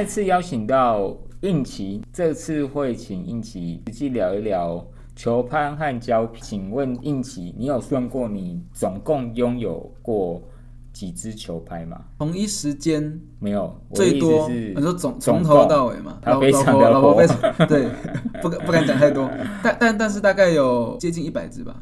[0.00, 4.82] 再次邀请到应奇，这次会请应奇实际聊一聊
[5.14, 6.40] 球拍和胶皮。
[6.40, 10.40] 请问应奇，你有算过你总共拥有过
[10.90, 12.00] 几支球拍吗？
[12.18, 16.18] 同一时间没有，最多，是你说总总从头到尾嘛？
[16.24, 17.86] 老他非常老婆非常对，
[18.40, 19.30] 不敢不敢讲太多，
[19.62, 21.76] 但但但是大概有接近一百支吧，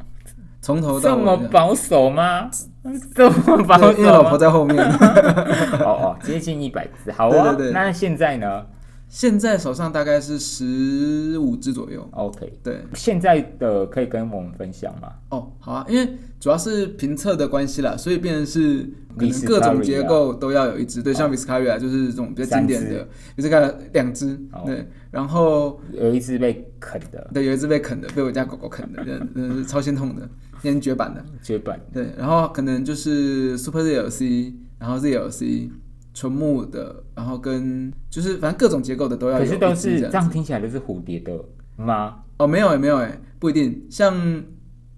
[0.59, 1.37] 从头这到尾的。
[1.37, 2.51] 么保守吗？
[3.13, 4.37] 这么保守对因为老婆？
[4.37, 4.83] 在后面。
[5.83, 7.49] 哦哦，接近一百只，好啊。
[7.53, 8.65] 对对对那现在呢
[9.07, 12.07] 现在手上大概是十五只左右。
[12.11, 15.09] ？OK，对，现在的可以跟我们分享吗？
[15.29, 16.07] 哦，好啊，因为
[16.39, 21.01] 主要是评测的关系啦，所以变成是可能各种结构都要有一只。
[21.01, 30.29] 对，像 Viscaria 就是这种比较经典的，Viscaria 两只哦，对，然后有一只被啃的对有一只被啃的，被我家狗狗啃的，真的真的是超心痛的，
[30.61, 31.23] 今天绝版的。
[31.41, 35.69] 绝版，对，然后可能就是 Super ZLC，然后 ZLC
[36.13, 40.29] 纯木的，然后跟就是反正各种结构的都要有可是都是这样。
[40.29, 41.39] 听起来都是蝴蝶的
[41.77, 42.23] 吗？
[42.37, 43.85] 哦，没有诶，没有诶，不一定。
[43.89, 44.43] 像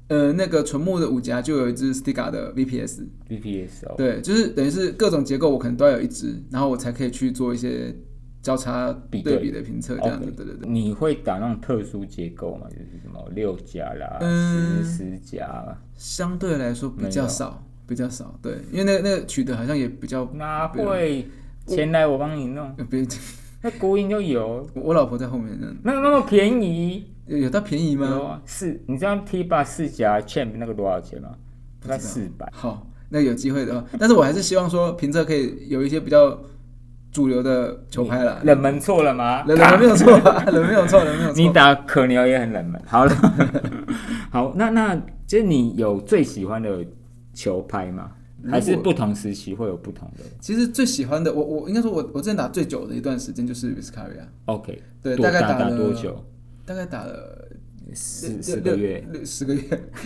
[0.08, 7.96] 呃那个纯木的五夹就有一只 Stiga 的 VPS，VPS 哦，对，就是等于是各种结构我可能都要有一只，然后我才可以去做一些
[8.42, 10.32] 交叉比对对比的评测这样子。
[10.32, 10.70] 对对对。
[10.70, 12.68] 你会打那种特殊结构吗？
[12.70, 18.38] 就是什么六甲啦、嗯十十甲啦，相对来说比较少，比较少。
[18.42, 21.28] 对，因为那个那个取得好像也比较，哪会？
[21.68, 23.06] 钱来我帮你弄，呃 别，
[23.62, 28.08] 那国营就有，我老婆在后面呢，那那么便宜有有到便宜有吗？
[28.08, 28.42] 啊？
[28.48, 31.30] 四，你知道 T 八四甲 Champ 那个多少钱吗？
[31.80, 32.50] 大概四百。
[32.52, 36.42] 好，那有机会的话，但是我还是希望说评测可以有一些比较
[37.12, 38.40] 主流的球拍了。
[38.44, 39.44] 冷门错了吗？
[39.46, 41.42] 冷冷门没有错啊， 冷门没有错，冷门没有错。
[41.42, 42.82] 你打可牛也很冷门。
[42.86, 43.14] 好了，
[44.32, 44.96] 好，那那
[45.28, 46.86] 就是你有最喜欢的
[47.34, 48.12] 球拍吗？
[48.50, 56.26] 还是不同时期会有不同的其实最喜欢的，我我应该说我我之前打最久的一段时间就是 Viscaria，？OK，对，大概打打了多久？
[56.66, 57.41] 大概打了
[57.94, 59.08] 十六十个月。
[59.12, 59.62] 六十个月，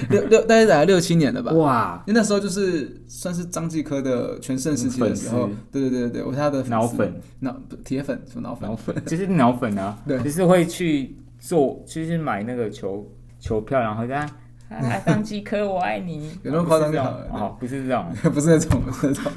[0.10, 1.52] 六六大概打了六七年了吧。
[1.54, 13.10] 哇，因为那时候就是算是张继科的全盛时期的时候对对对对对，我是他的丝脑粉、脑不铁粉什么脑粉脑，粉就是脑粉啊，对就是会去做，就是买那个球
[13.40, 14.30] 球票，然后这样。
[14.68, 16.32] 啊，张继科，我爱你。
[16.42, 19.32] 有那么夸张就好了哦，不是这 种，不是那种不是那种，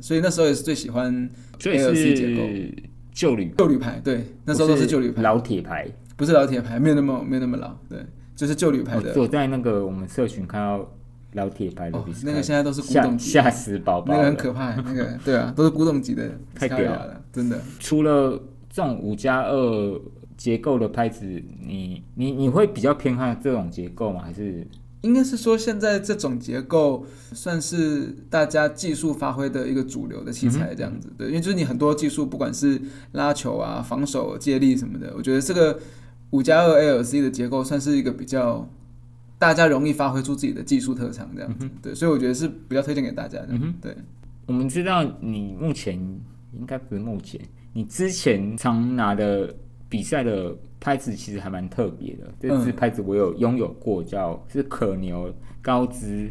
[0.00, 1.30] 所以那时候也是最喜欢
[1.60, 2.74] 所以 ALC 结构是
[3.12, 5.88] 旧旅，旧旅牌，对，那时候都是旧旅牌，老铁牌。
[6.16, 8.04] 不是老铁牌，没有那么没有那么老，对，
[8.36, 9.26] 就是旧旅牌的我。
[9.26, 10.88] 在那个我们社群看到
[11.32, 14.36] 老铁牌的那个现在都是古董级吓死宝宝那个很。
[14.36, 17.58] 可怕，那个对啊，都是古董级的，太屌了，真的。
[17.80, 20.00] 除了这种五加二
[20.36, 24.22] 结构的拍子，你你你会比较偏好这种结构吗？
[24.24, 24.66] 还是
[25.02, 31.12] 应该是说，现在这种结构算是大家技术发挥的一个主流的器材，这样子。
[31.18, 32.80] 对，因为就是你很多技术，不管是
[33.12, 35.78] 拉球啊、防守、接力什么的，我觉得这个
[36.34, 38.68] 五加二 ALC 的结构算是一个比较
[39.38, 41.70] 大家容易发挥出自己的技术特长这样子。
[41.80, 43.50] 对，所以我觉得是比较推荐给大家的。
[43.50, 43.96] 嗯哼对，
[44.46, 45.94] 我们知道你目前
[46.52, 47.40] 应该不是目前，
[47.72, 49.54] 你之前常拿的
[49.88, 52.34] 比赛的拍子其实还蛮特别的。
[52.40, 56.28] 这支嗯拍子我有拥有过，叫是可牛高姿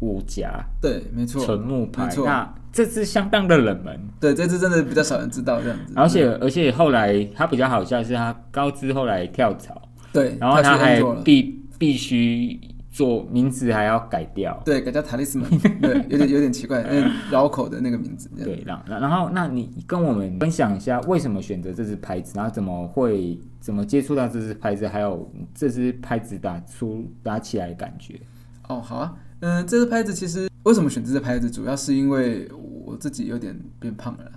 [0.00, 5.94] 五夹对，没错，纯木牌那这支相当的冷门，对，这支真的比较少人知道这样子。
[5.96, 9.80] 而且而且后来他比较好笑是，他高知后来跳槽，
[10.12, 12.60] 对，然后他还必必须
[12.90, 14.60] 做名字还要改掉。
[14.62, 15.48] 对改叫 Talisman，
[15.80, 18.28] 对，有点有点奇怪，嗯绕口的那个名字。
[18.36, 28.20] 对，然然然后，那你跟我们分享一下为什么选择这支拍子，然后怎么会怎么接触到这支拍子，还有这支拍子打出打起来的感觉。
[28.68, 32.48] 哦，好啊，嗯、这支拍子其实为什么选这支拍子，主要是因为
[32.86, 34.30] 我自己有点变胖了啦，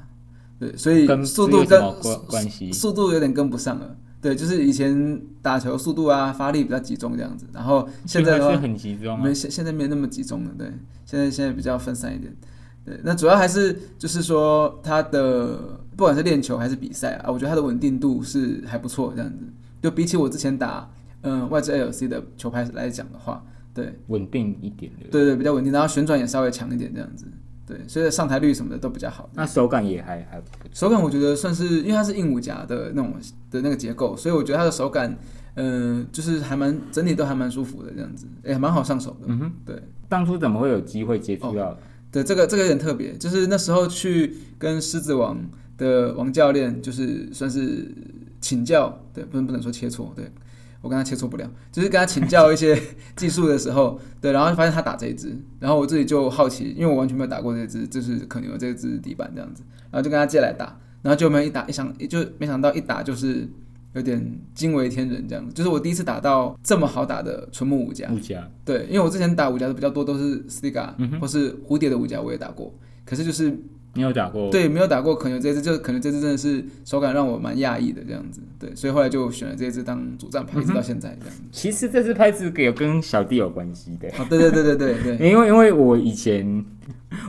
[0.59, 2.71] 对，所以速度跟关关系？
[2.73, 3.95] 速度有点跟不上了。
[4.21, 9.34] 对，就是以前打球速度啊，发力比较集中这样子，然后现在的话很集中啊没。
[9.34, 10.67] 现现在没那么集中了，对，
[11.05, 12.35] 现在现在比较分散一点。
[12.84, 19.37] 对，那主要还是就是说他的不管是练球还是比赛啊，我觉得他的稳定度是还不错，这样子。
[19.81, 20.90] 就比起我之前打
[21.22, 23.41] 嗯外置 ALC 的球拍来讲的话，
[23.73, 27.25] 对稳定一点的，对对比较稳定，然后旋转也稍微强一点这样子。
[27.69, 29.29] 对，所以上台率什么的都比较好。
[29.35, 30.69] 那手感也还还不错。
[30.73, 33.13] 手感我觉得算是，因为它是硬五夹的那种
[33.51, 35.16] 的那个结构，所以我觉得它的手感，
[35.53, 39.27] 嗯、就是还蛮整体都还蛮舒服的这样子，也蛮好上手的。
[39.27, 39.79] 嗯哼，对。
[40.07, 41.77] 当初怎么会有机会接触到？
[42.11, 45.37] 对，这个这个有点特别，就是那时候去跟狮子王
[45.77, 47.87] 的王教练，就是算是
[48.41, 50.25] 请教，对，不能不能说切磋，对
[50.81, 52.81] 我跟他切磋不了，就是跟他请教一些
[53.16, 59.61] 技术的时候，对，然后发现他打这一支，然后我自己就好奇，因为我完全没有打过这支，就是可牛这支底板这样子，
[59.91, 63.47] 然后就跟他借来打，然后就没有一打一想，就没想到一打就是
[63.93, 68.09] 有点惊为天人这样子，就是我第一次打到这么好打的纯木五夹。
[68.11, 72.73] 物价对，因为我之前打五夹的比较多，都是 Stiga、或是蝴蝶的五夹我也打过，
[73.05, 73.58] 可是就是
[73.94, 74.50] 你有打过？
[74.52, 81.41] 对没有打过，可能这支就可能这支真的是手感让我蛮讶异的这样子，对，所以后来就选了这支当主战牌，一直到现在这样子。
[81.52, 86.64] 其实这支拍子有跟小弟有关系的，哦，对对对对对对， 因为因为我以前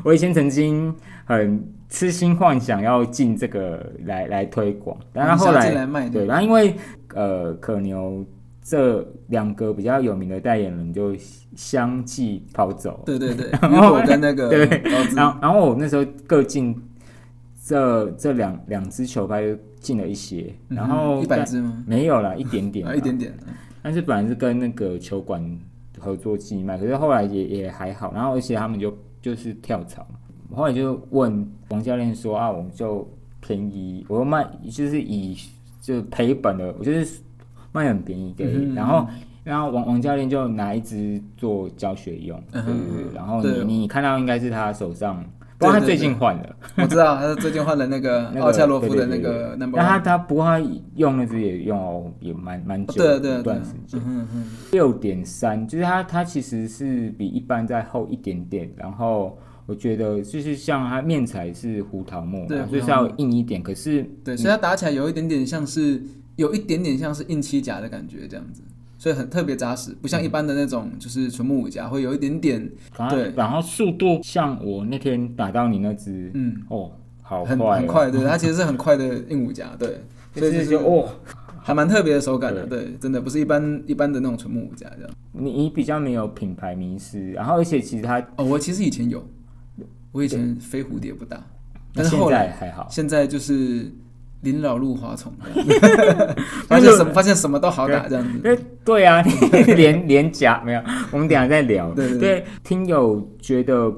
[0.04, 5.70] 我以前曾经很痴心幻想要进这个来来推广，然后后来
[6.10, 6.74] 对，然后因为
[7.14, 8.24] 呃可牛
[8.62, 11.14] 这两个比较有名的代言人就
[11.56, 14.66] 相继跑走，对对对， 然后雨果跟那个对
[15.14, 16.74] 然后然后我那时候各进
[17.64, 21.82] 这这两两支球拍就进了一些，然后嗯一百但支吗？
[21.86, 23.32] 没有啦，一点点啊，一点点，
[23.82, 25.58] 但是本来是跟那个球馆
[25.98, 30.06] 合作寄卖，可是后来也也还好，然后而且他们就就是跳槽，
[30.54, 33.08] 后来就问王教练说啊，我们就
[33.40, 35.36] 便宜，我说卖就是以
[35.80, 37.20] 就赔本的，我就是
[37.72, 39.06] 卖很便宜给，嗯然后
[39.44, 45.24] 然后王王教练就拿一支做教学用，对嗯对对，然后你你看到应该是他手上，
[45.58, 50.60] 不过他最近换了，我知道他最近换了那个 那个奥恰洛夫的那个 number 但他他不过他
[50.96, 54.00] 用那支也用哦，也蛮蛮久对对对段时间。
[54.06, 62.70] 嗯嗯六点三，就是它它其实是比一般再厚一点点，然后我觉得就是像它面材是胡桃木嘛，对胡桃木。
[62.70, 66.02] 所以是要硬一点，可是对，所以它打起来有一点点像是
[66.36, 68.62] 有一点点像是硬漆甲的感觉这样子，
[68.98, 72.70] 所以很特别扎实，不像一般的那种就是纯木五甲会有一点点
[73.08, 73.32] 对。
[73.36, 76.56] 然后速度像我那天打到你那只，嗯。
[76.68, 76.92] 哦，
[77.22, 80.00] 好很快、哦，很快，对，它其实是很快的硬五甲，对，
[80.34, 81.08] 所以就是哦，
[81.62, 85.10] 还蛮特别的手感的，对，真的不是一般一般的那种纯木五夹这样。
[85.32, 89.24] 你你比较没有品牌迷失，然后而且其实它哦，我其实以前有，
[90.10, 91.40] 我以前飞蝴蝶不大，
[91.94, 93.90] 但是现后来在还好，现在就是
[94.42, 95.32] 临老入花丛，
[96.66, 98.38] 发现什么发现什么都好打这样子。
[98.38, 99.32] 对对啊，你
[99.74, 101.92] 连连夹没有，我们等一下再聊。
[101.94, 103.92] 对对对听友觉得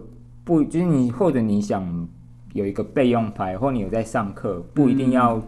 [0.44, 2.08] 不，就是你或者你想
[2.54, 5.40] 有一个备用牌，或你有在上课，不一定要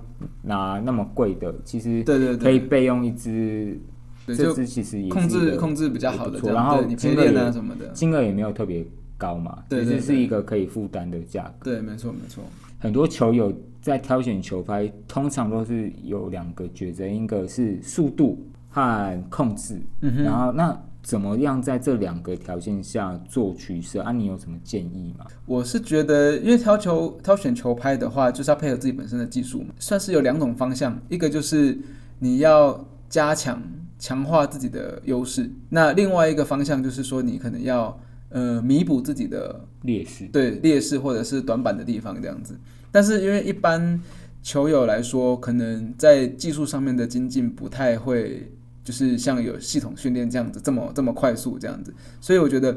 [0.43, 3.79] 拿那么贵的，其实对对可以，备用一支，
[4.27, 8.87] 这支其实也控制控制比较好的然后你金额什么的，金额也没有特别
[9.19, 11.73] 高嘛，其实是一个可以负担的价格。
[11.73, 12.45] 对，没错没错。
[12.79, 18.39] 很多球友在挑选球拍，通常都是有两个抉择，一个是速度
[18.71, 24.11] 和控制，嗯然后那怎么样在这两个条件下做取舍啊？
[24.11, 25.27] 你有什么建议吗？
[25.45, 31.79] 我是觉得，因为挑球挑选球拍的话，就是要配合自己本身的技术嘛，算是有两种方向，一个就是
[32.21, 33.63] 你要加强
[33.99, 37.99] 强化自己的优势，那另外一个方向就是说你可能要
[38.35, 42.59] 呃弥补自己的劣势，对劣势或者是短板的地方这样子。
[42.91, 44.01] 但是因为一般
[44.43, 48.51] 球友来说，可能在技术上面的精进不太会，
[48.83, 52.77] 就是像有系统训练这样子这么这么快速这样子，所以我觉得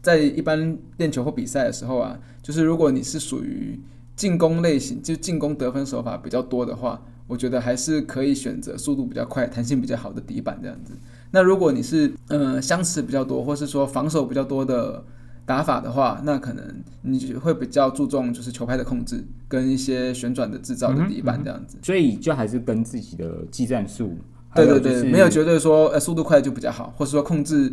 [0.00, 3.78] 在一般练球或比赛的时候啊，就是如果你是属于
[4.14, 10.92] 进攻类型，就进攻得分手法比较多的话，我觉得还是可以选择速度比较快、弹性比较好的底板这样子。
[11.32, 15.02] 那如果你是呃相持比较多，或是说防守比较多的
[15.44, 16.64] 打法的话，那可能
[17.00, 21.78] 你就会比较注重就是球拍的控制跟一些旋转的制造的底板这样子。
[21.82, 24.16] 所以就还是跟自己的技战术，
[24.54, 27.72] 对对对，没有绝对说呃速度快就比较好，或者说控制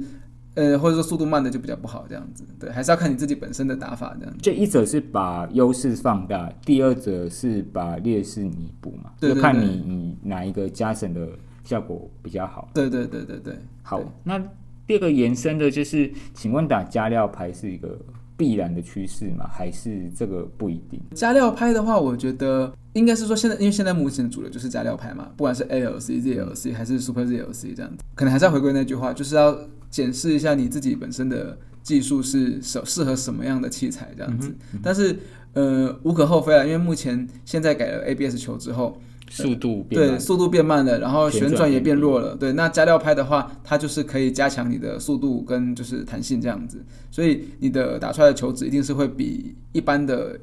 [0.56, 2.44] 呃或者说速度慢的就比较不好这样子。
[2.60, 4.40] 对，还是要看你自己本身的打法这样子。
[4.42, 11.28] 就一者是把优势放大，第二者是把劣势弥补嘛，对对就看你你哪一个加成的
[11.70, 12.68] 效果比较好。
[12.74, 13.54] 对对对对对。
[13.84, 14.44] 好，那
[14.88, 17.96] 第二个延伸的就是，请问打加料拍是一个
[18.36, 19.48] 必然的趋势吗？
[19.48, 21.00] 还是这个不一定？
[21.14, 29.56] 加料拍的话，我觉得应该是说现在，因为现在目前主流就是加料拍嘛，不管是 ALC、ZLC 还是 Super ZLC 这样子，可能还是要回归那句话，就是要
[29.92, 34.52] 检视一下你自己本身的技术是适适合什么样的器材这样子。
[34.82, 35.16] 但是
[35.54, 42.36] 呃，无可厚非啊，因为目前现在改了 ABS 球之后，速度变慢，对速度变慢了，然后旋转也变弱了。
[42.36, 50.38] 对，那加料拍的话，它就是可以加强你的速度跟就是弹性这样子，所以你的打出来的球子一定是会比一般的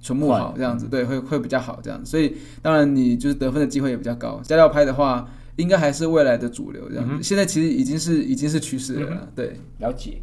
[0.00, 2.04] 球木好这样子，对，会会比较好这样。
[2.04, 4.40] 所以当然你就是得分的机会也比较高。
[4.42, 7.22] 加料拍的话，应该还是未来的主流这样子。
[7.22, 9.56] 现在其实已经是已经是趋势了啦，对。
[9.78, 10.20] 了解。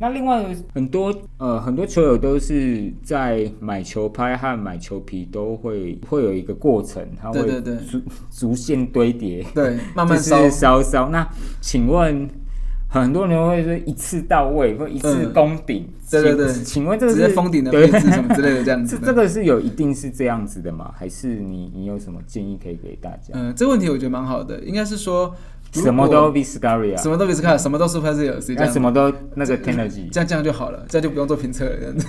[0.00, 10.48] 那另外很多呃很多球友都是在买球拍和买球皮都会会有一个过程，它会对对对逐逐渐堆叠，对， 慢慢烧。
[10.50, 11.08] 烧烧。
[11.10, 11.26] 那
[11.60, 12.28] 请问
[12.88, 15.88] 很多人会说一次到位或一次封顶。
[16.10, 20.92] 对对对，请问这个是封顶的配置什么之类的这样子 这，这个是有一定是这样子的吗？
[20.94, 23.32] 还是你你有什么建议可以给大家？
[23.32, 25.34] 嗯，这个问题我觉得蛮好的，应该是说
[25.82, 28.64] 什么都 Viscaria，什么都 v i s c a 什么都 Super Zero，这样。
[28.64, 31.76] 那什么都那个 Tenergy，这样这样就好了，这样就不用做评测了。
[31.76, 32.06] 这样子，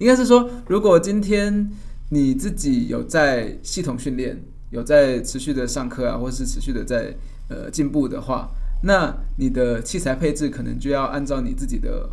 [0.00, 1.70] 应该是说，如果今天
[2.08, 4.40] 你自己有在系统训练，
[4.70, 7.14] 有在持续的上课啊，或是持续的在
[7.48, 8.48] 呃进步的话，
[8.82, 12.08] 那你的器材配置可能就要按照你自己的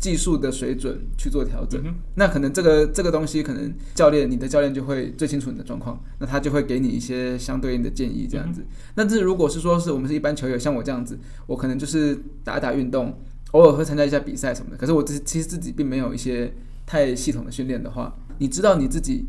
[0.00, 1.80] 技术的水准去做调整。
[1.84, 8.64] 嗯那可能这个这个东西，可能教练你的教练就会最清楚你的状况，那他就会给你一些相对应的建议这样子。
[8.96, 13.16] 那这如果是说是我们是一般球友，像我这样子，我可能就是打一打运动，
[13.52, 14.76] 偶尔会参加一下比赛什么的。
[14.76, 16.52] 可是我自其实自己并没有一些
[16.86, 19.26] 太系统的训练的话，你知道你自己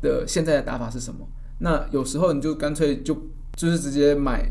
[0.00, 1.28] 的现在的打法是什么？
[1.58, 3.14] 那有时候你就干脆就
[3.54, 4.46] 就是直接买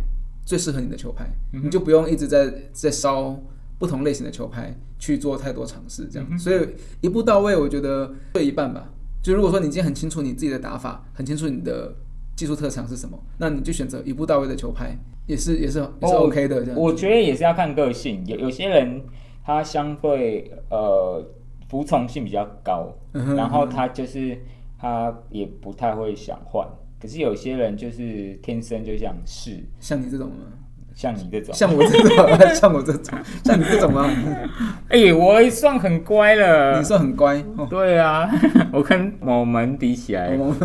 [0.46, 3.40] 最适合你的球拍，你就不用一直在在烧
[3.78, 6.40] 不同类型的球拍去做太多尝试，这样。
[6.40, 6.68] 所以
[7.02, 8.90] 一步到位，我觉得对一半吧。
[9.22, 11.94] 就如果说你已经很清楚你自己的打法，很清楚你的
[12.36, 16.80] 技术特长是什么，那你就选择一步到位的球拍，也是也是也是哦 OK 的这样子。
[16.80, 19.02] 我觉得也是要看个性，有有些人
[19.44, 21.26] 他相对呃
[21.68, 24.38] 服从性比较高，嗯然后他就是
[24.78, 26.68] 他也不太会想换。
[27.02, 30.36] 可是有些人就是天生就想试，像你这种吗？
[30.96, 34.10] 像你这种，像我这种， 像我这种，像你这种吗？
[34.88, 36.78] 哎、我算很乖了。
[36.78, 37.68] 你算很乖哦。
[37.70, 38.28] 对啊，
[38.72, 40.56] 我跟某门比起来，我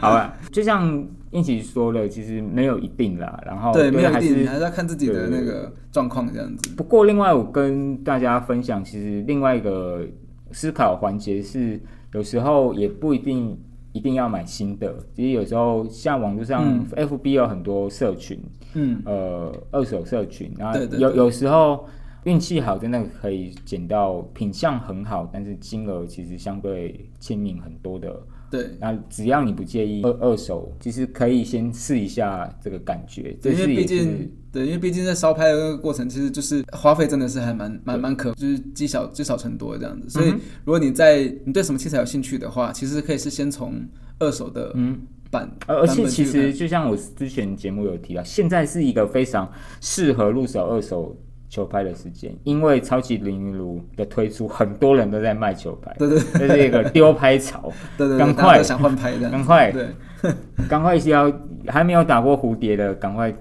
[0.00, 3.38] 好吧，就像一起说了，其实没有一定啦。
[3.44, 6.70] 然后对，没有还一定，是还是要看自己的那个状况这样子。
[6.74, 10.06] 不过，另外我跟大家分享，其实另外一个
[10.52, 11.78] 思考环节是，
[12.14, 13.58] 有时候也不一定
[13.92, 14.94] 一定要买新的。
[15.14, 18.40] 其实有时候像网络上、FB 有很多社群，
[18.74, 21.86] 嗯，呃，二手社群，然后有有时候
[22.24, 28.20] 运气好，真的可以捡到品相很好，但是金额其实相对亲民很多的。
[28.50, 33.36] 对，那只要你不介意二二手，其实可以先试一下这个感觉。
[33.44, 40.08] 因为毕竟，对，因为毕竟在烧拍的那个过程，其实就是花费真的是还蛮蛮蛮可，就是积少积少成多这样子。
[40.08, 43.74] 所以，嗯如果你在你对什么器材有兴趣的话，其实可以是先从
[44.18, 44.98] 二手的嗯。
[45.30, 49.46] 版，而而且其实就像我之前节目有提到，现在是一个非常
[49.78, 51.14] 适合入手二手
[51.48, 59.88] 球拍的时间，因为超级零炉的推出，很多人都在卖球拍，对对这是一个丢拍潮，对对对，赶快想换拍的，赶快对，
[60.68, 61.32] 赶快要
[61.66, 63.34] 还没有打过蝴蝶的，赶快，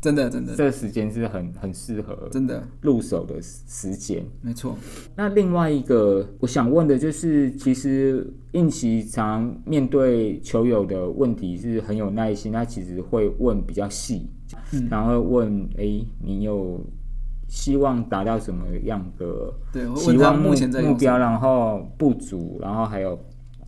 [0.00, 4.24] 真的真的这个时间是很很适合真的入手的时间。
[4.40, 4.74] 没错，
[5.14, 14.26] 那另外一个我想问的就是，其实应奇常面对球友的问题是很有耐心，他其实会问比较细，
[14.72, 16.80] 嗯然后会问，哎、你有
[17.50, 20.54] 希望达到什么样的对，我问他期望目
[20.88, 23.18] 目标，然后不足，然后还有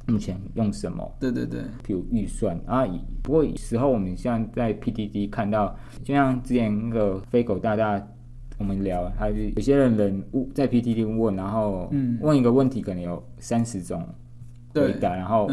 [0.07, 1.13] 目前用什么？
[1.19, 2.57] 对对对，譬如预算。
[2.65, 2.87] 啊，
[3.23, 8.01] 不过有时候我们像在 PDD 看到，就像之前那个飞狗大大，
[8.57, 12.17] 我们聊，他是有些人人问在 PTT 问，然后嗯。
[12.21, 14.01] 问一个问题可能有三十种
[14.73, 15.51] 回，答，然后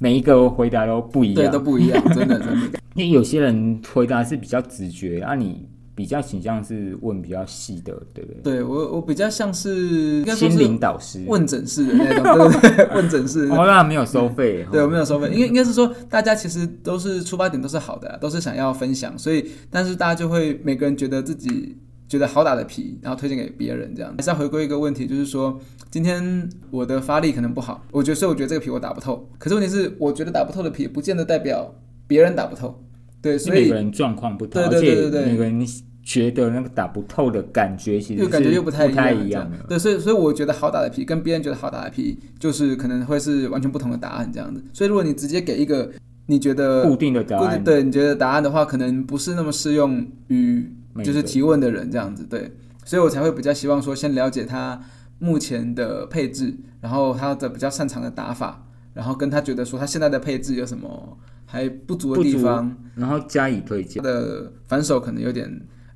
[0.00, 8.40] 每一个回答都不一对，样都，不一样，真的真的， 因为有些人回答是比较直觉，啊，你比较倾向是问比较细的，对不对？
[8.42, 14.84] 对我我比较像是心灵是导师，问诊式的那种，对不对，问诊式的那种哦，那没有收费，对，哦。
[14.84, 21.76] 我没有收费，应该应该是说，大家其实都是出发点都是好的啊，都是想要分享，所以但是大家就会每个人觉得自己
[22.08, 24.12] 觉得好打的皮，然后推荐给别人，这样。
[24.16, 25.58] 还是要回归一个问题，就是说
[25.90, 31.72] 今天我的发力可能不好，我觉得所以我觉得这个皮我打不透，可是问题是我觉得打不透的皮，不见得代表
[32.06, 32.82] 别人打不透，
[33.24, 35.66] 对，所以每个人状况不同，对对对对对而且每个人
[36.02, 44.62] 觉得那个打不透的感觉，其实就感觉又不太不太一一样对，所以所以我觉得好打的皮跟别人觉得好打的皮，就是可能会是完全不同的答案这样子。
[44.74, 45.90] 所以如果你直接给一个
[46.26, 50.70] 你觉得固定的答案，对你觉得答案的话，可能不是那么适用于
[51.02, 52.26] 就是提问的人这样子。
[52.28, 52.52] 对，
[52.84, 54.78] 所以我才会比较希望说，先了解他
[55.18, 61.16] 目前的配置，然后他的比较擅长的打法，然后跟他觉得说他现在的配置有什么
[61.54, 64.02] 还不足的地方，然后加以推荐。
[64.02, 64.10] 他。
[64.10, 65.48] 的反手可能有点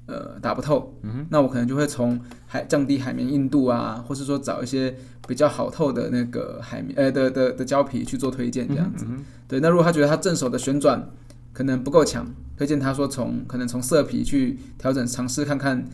[0.06, 4.94] 呃打不透，嗯那我可能就会从海降低海绵硬度啊，或是说找一些
[5.26, 9.04] 比较好透的那个海绵呃的的的胶皮去做推荐这样子。
[9.48, 11.10] 对，那如果他觉得他正手的旋转
[11.52, 12.24] 可能不够强，
[12.56, 15.84] 推荐他说从可能从色皮去调整，尝试看看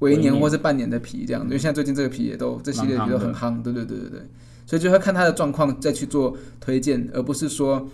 [0.00, 4.10] 微微年年或是半年的皮这样，因为现在最近这个皮也都这系列皮都很夯，对对对对。
[4.10, 4.20] 对，
[4.66, 7.88] 所以就会看他的状况再去做推荐，而不是说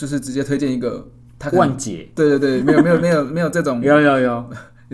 [0.00, 1.06] 就是直接推荐一个
[1.38, 4.50] 他万解，对对对，没有没有没有没有这种有 有有，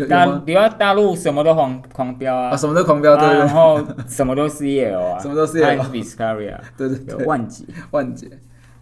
[0.09, 0.43] 大有有 吗？
[0.45, 2.51] 你要大陆什么都狂狂飙啊。
[2.51, 3.39] 啊，，什么都狂飙，对啊对。
[3.39, 7.65] 然后什么都 CL 啊， 什么都 CL 和 Viscaria 对对对对，有万劫。
[7.93, 8.29] 万劫，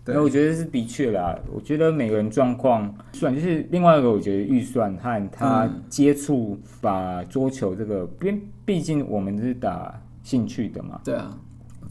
[0.02, 5.82] 对我觉得是的确啦，我觉得每个人状况算就是另外一个，我觉得预算和他嗯。
[5.90, 11.30] 接触把桌球这个，因为毕竟我们是打兴趣的嘛，对啊，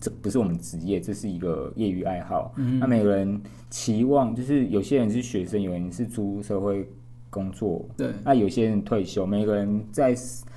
[0.01, 2.51] 这不是我们职业，这是一个业余爱好。
[2.57, 2.79] 嗯。
[2.79, 3.41] 那每个人
[3.73, 6.87] 期望就是有些人是学生，有人是出社会
[7.31, 10.13] 工作，对那有些人退休，每个人在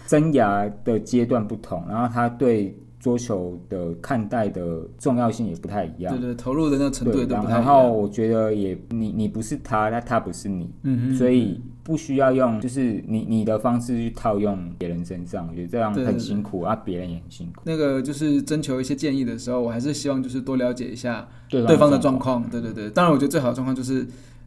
[0.06, 6.20] 生涯的阶段不同，然后他对桌球的看待的重要性也不太一样对。
[6.20, 7.48] 对，投入的那个程度不太一样。
[7.48, 17.62] 然后我觉得也你你不是他，那他不是你，嗯嗯，所以不需要用就是你你的方式去套用别人身上，我觉得这样很辛苦啊，别人也很辛苦。
[17.64, 22.50] 那个就是征求一些建议的时候，我还是希望就是多了解一下对对方的状状况。
[22.50, 24.04] 对对对，当然我觉得最好的状况就是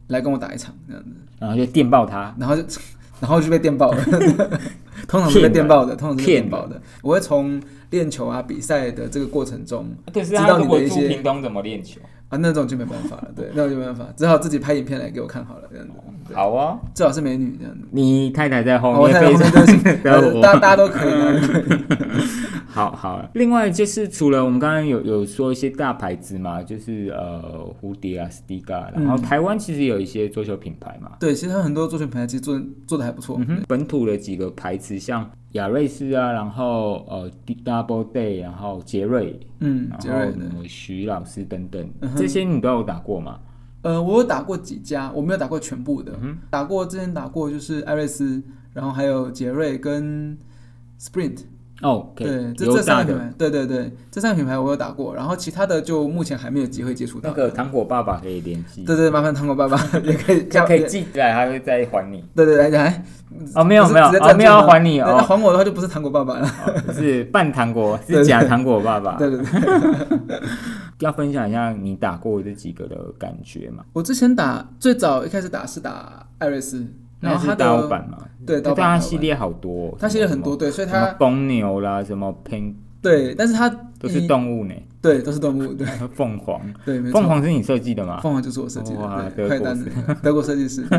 [0.08, 2.62] 来跟我打一场这样子，然后就电爆他，然后就
[3.20, 4.04] 然后就被电爆了，
[5.08, 6.80] 通常是被电爆的，通常是被电爆的。
[7.02, 7.58] 我会从
[7.90, 12.00] 练球啊比赛的这个过程中知道你的一些屏东怎么练球？
[12.30, 15.92] 啊，那种就没办法了，对，那种就没办法，只好自己拍影片来给我看好了，这样子。
[16.32, 17.80] 好啊，最好是美女这样子。
[17.90, 21.64] 你太太在后面我太，太太后面大家大家都可以，大家都可以。
[22.70, 23.28] 好好。
[23.34, 33.36] 另外就是除了我们刚刚有有说一些大牌子嘛，就是呃蝴蝶啊、i g a 然后嗯台湾其实有一些桌球品牌嘛，对，其实有很多桌球品牌其实做做的还不错。
[33.40, 37.30] 嗯哼，本土的几个牌子像亚瑞斯啊，然后呃
[37.64, 40.26] Double Day，然后杰瑞，嗯，然杰瑞的。
[40.26, 43.40] 后什么徐老师等等嗯，这些你都有打过吗？
[43.82, 48.42] 呃，我有打过几家，我没有打过全部的，嗯打过之前打过就是艾瑞斯，
[48.74, 50.38] 然后还有杰瑞跟
[51.00, 51.38] Sprint，
[51.82, 57.30] 哦，对，这这三个品牌，对对对，这三个品牌我有打过，然后其他的就目前还没有机会接触到。
[57.30, 62.22] 那个糖果爸爸可以联系，对对，麻烦糖果爸爸 也可以就叫，可以寄来，他会再还你。
[62.36, 63.02] 对对对来，
[63.54, 66.46] 哦，没有没有没有要吗还你哦，还我的话就不是糖果爸爸了。
[66.46, 69.16] 哦是 半糖果，对对是假糖果爸爸。
[69.16, 70.40] 对对对，
[71.00, 73.82] 要分享一下你打过这几个的感觉嘛？
[73.94, 76.86] 我之前打最早一开始打是打艾瑞斯，
[77.20, 78.18] 然后它的刀版嘛？
[78.46, 87.26] 对刀它系列好多哦，它系列很多，对，所以它公牛啦，什么 pen 对，但是它都是动物呢，对都是动物，对 凤凰， 对凤。
[87.28, 88.20] 凰是你设计的吗？
[88.20, 90.84] 凤凰就是我设计的，对，德国快单的德国设计师。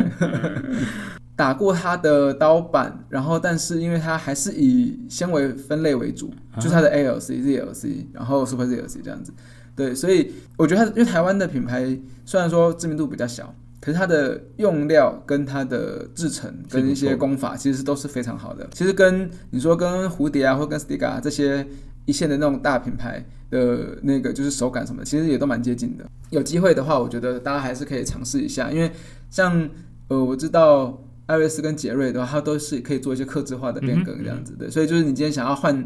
[1.34, 9.32] 打过他的刀板，然后但是因为它还是以纤维分类为主，就是它的 ALC、ZLC，然后 Super ZLC 这样子。
[9.74, 18.64] 对，所以我觉得它因为台湾的品牌虽然说知名度比较小，可是它的用料跟它的制成跟一些功法其实都是非常好的。
[18.72, 21.66] 其实跟你说跟蝴蝶啊或跟 Stiga 这些
[22.04, 26.06] 一线的那种大品牌的那个就是手感什么的，其实也都蛮接近的。
[26.30, 28.90] 有机会的话，我觉得大家还是可以尝试一下，因为
[29.30, 29.68] 像
[30.06, 35.84] 呃我知道艾瑞斯跟杰瑞的话，它都是可以做一些克制化的变更这样子的，所以就是你今天想要换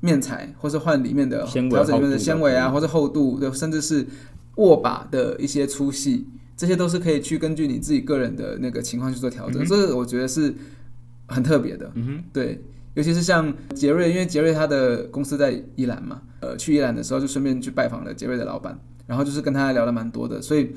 [0.00, 4.06] 面材，或是换里面的调整里面的纤维啊，或者厚度，对，甚至是
[4.56, 6.26] 握把的一些粗细，
[6.60, 10.54] 这些都是可以去根据你自己个人的那个情况去做调整，嗯这个我觉得是
[11.26, 11.90] 很特别的。
[11.94, 20.70] 嗯哼，对，尤其是像杰瑞，因为杰瑞他的公司在宜兰嘛，呃，去宜兰的时候就顺便去拜访了杰瑞的老板，然后就是跟他聊了蛮多的，所以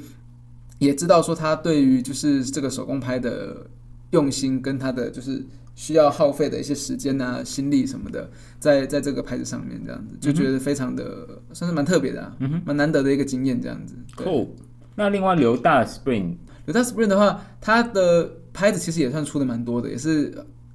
[0.80, 3.68] 也知道说他对于就是这个手工拍的
[4.12, 5.44] 用心跟他的就是
[5.76, 13.96] 需要耗费的一些时间啊、心力什么的，在在这个牌子上面这样子，就觉得非常的、算是蛮特别的啊，蛮难得的一个经验这样子。
[14.96, 20.34] 那另外刘大 Spring 刘大 Spring 的话，它的拍子其实也算出的蛮多的，也是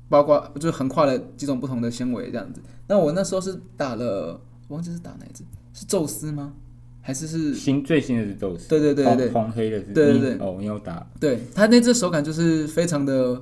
[0.09, 2.61] 包括就是横跨了几种不同的纤维这样子。
[2.87, 6.53] 那我那时候是打了，忘记是打哪一只，是宙斯吗？
[7.01, 7.55] 还是是？
[7.55, 13.41] 新最新的是宙斯，对对对对对红红黑的是，对对对哦，你有打，对，它那只手感就是非常的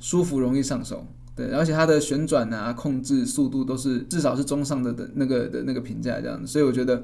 [0.00, 1.06] 舒服，容易上手。
[1.36, 7.02] 对，而且它的旋转啊、控制速度都是至少是中上的的那个的那个评价这样子，所以我觉得，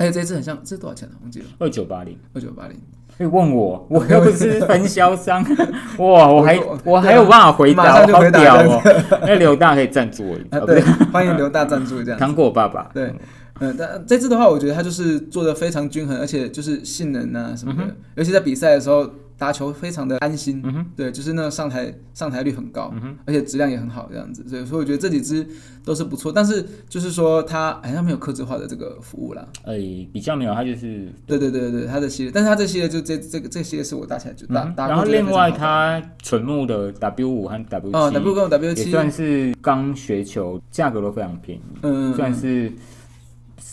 [0.00, 1.12] 而且这只很像，这多少钱啊？
[1.20, 2.18] 忘记了，二九八零。
[2.32, 2.76] 二九八零。
[3.18, 5.44] 以问我，我又不是分销商，
[5.98, 8.80] 哇，我还我我还有办法回答，回答这屌哦。
[9.20, 10.80] 那 刘大可以赞助我一下，啊，哦对，
[11.12, 12.24] 欢迎刘大赞助这样子。
[12.24, 13.12] 糖果爸爸，对，
[13.60, 19.06] 嗯，但这次的话，我觉得它就是做的非常均衡，而且就是性能啊什么的，尤其在比赛的时候
[19.40, 20.60] 打球非常的安心。
[20.62, 24.46] 嗯，对，就是那个上台上台率很高，嗯，而且质量也很好，这样子。
[24.46, 25.46] 所以所以我觉得这几支
[25.82, 29.48] 都是不错，但是就是说它好像没有克制化的这个服务啦。
[29.64, 29.78] 哎，
[30.12, 42.70] 比较没有，它就是对对对对对，它的系列，但是它这系列就这这个这个系列是我打起来就打、嗯打然后另外它纯木的 W 五和 W 哦七 W 跟 W 也七，算是刚学球，价格都非常便宜，嗯，算是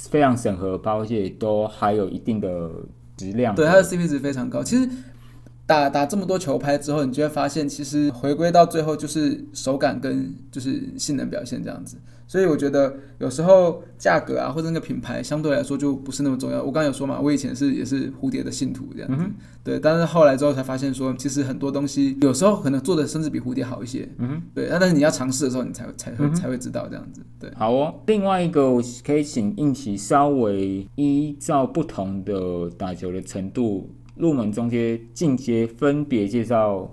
[0.09, 2.71] 非常审核包，而且都还有一定的
[3.17, 3.53] 质量。
[3.53, 4.63] 对它的 CP 值非常高。
[4.63, 4.89] 其实
[5.67, 11.97] 打打这么多球拍之后，你就会发现，其实回归到最后就是手感跟就是性能表现这样子。
[12.29, 16.57] 所以我觉得有时候价格啊或者那个品牌相对来说就不是那么重要。
[16.57, 19.25] 我刚刚有说嘛，我以前是也是蝴蝶的信徒这样子，
[19.63, 19.79] 对。
[19.79, 24.67] 但是后来之后才发现说，其实很多东西有时候可能做的甚至比蝴蝶好一些，嗯对。
[24.69, 27.49] 那但是你要尝试的时候，你才才会才会知道这样子，对。
[27.55, 36.89] 好哦，另外一个我可以请应奇稍微依照不同的打球的程度，入门、中阶、进阶，分别介绍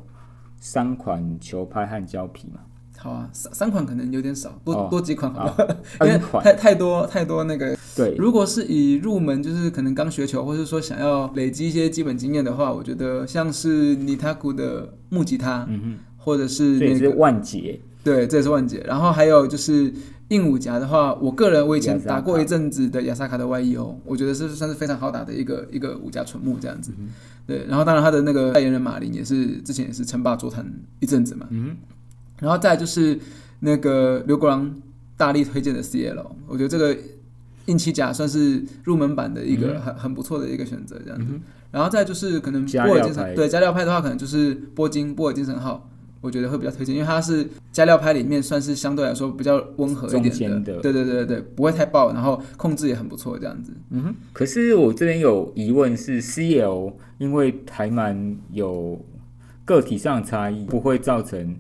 [0.60, 2.60] 三款球拍和胶皮嘛。
[2.96, 7.76] 好啊，三三款可能有点少，多哦多几款好好了， 因为太太多太多那个。
[7.94, 17.78] 对，如果是以入门，就是可能刚学球，或者说想要累积一些基本经验的话，我觉得像是尼塔古的木吉他，嗯哼或者是那个万劫。
[18.02, 18.82] 对，这也是万杰。
[18.86, 19.92] 然后还有就是
[20.34, 26.92] 硬五夹的话，我个人我以前打过一阵子的亚萨卡的 YEO，我觉得是算是非常好打的一个一个五夹纯木这样子。
[26.98, 27.08] 嗯
[27.46, 30.66] 对，然后当然他的那个代言人马林也是之前也是称霸桌坛
[31.00, 31.46] 一阵子嘛。
[31.50, 31.76] 嗯
[32.40, 33.18] 然后再就是
[33.60, 34.74] 那个刘国郎
[35.16, 36.96] 大力推荐的 CL，我觉得这个
[37.66, 41.26] 硬气甲算是入门版的一个很、很不错的一个选择，这样子。
[41.30, 41.40] 嗯
[41.74, 45.90] 然后再就是可能波尔精神对加料派的话，可能就是波金波尔精神号，
[46.24, 50.80] 我觉得会比较推荐，因为它是加料拍里面算是相对来说比较温和一点的。
[50.80, 53.74] 对对对对对，不会太爆，然后控制也很不错，这样子。
[53.90, 58.98] 嗯哼，可是我这边有疑问是，CL 因为还蛮有
[59.66, 61.54] 个体上的差异，不会造成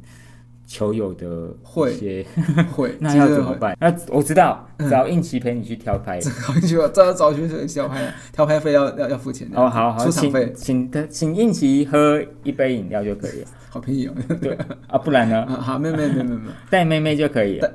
[0.66, 2.26] 球友的会一些，
[2.72, 3.14] 会， 那？
[3.16, 3.76] 要怎么办？
[3.80, 6.18] 那我知道，只要应奇陪你去挑拍。
[6.92, 9.46] 找找去挑拍，挑拍费要要要付钱。
[9.54, 13.48] 哦，子好好，请出场费请他请应奇喝一杯饮料就可以了。
[13.68, 14.14] 好便宜哦。
[14.40, 14.56] 对
[14.88, 16.52] 啊，不然呢， 啊，好，没有没有没有没有没有。
[16.70, 17.70] 带妹妹就可以了。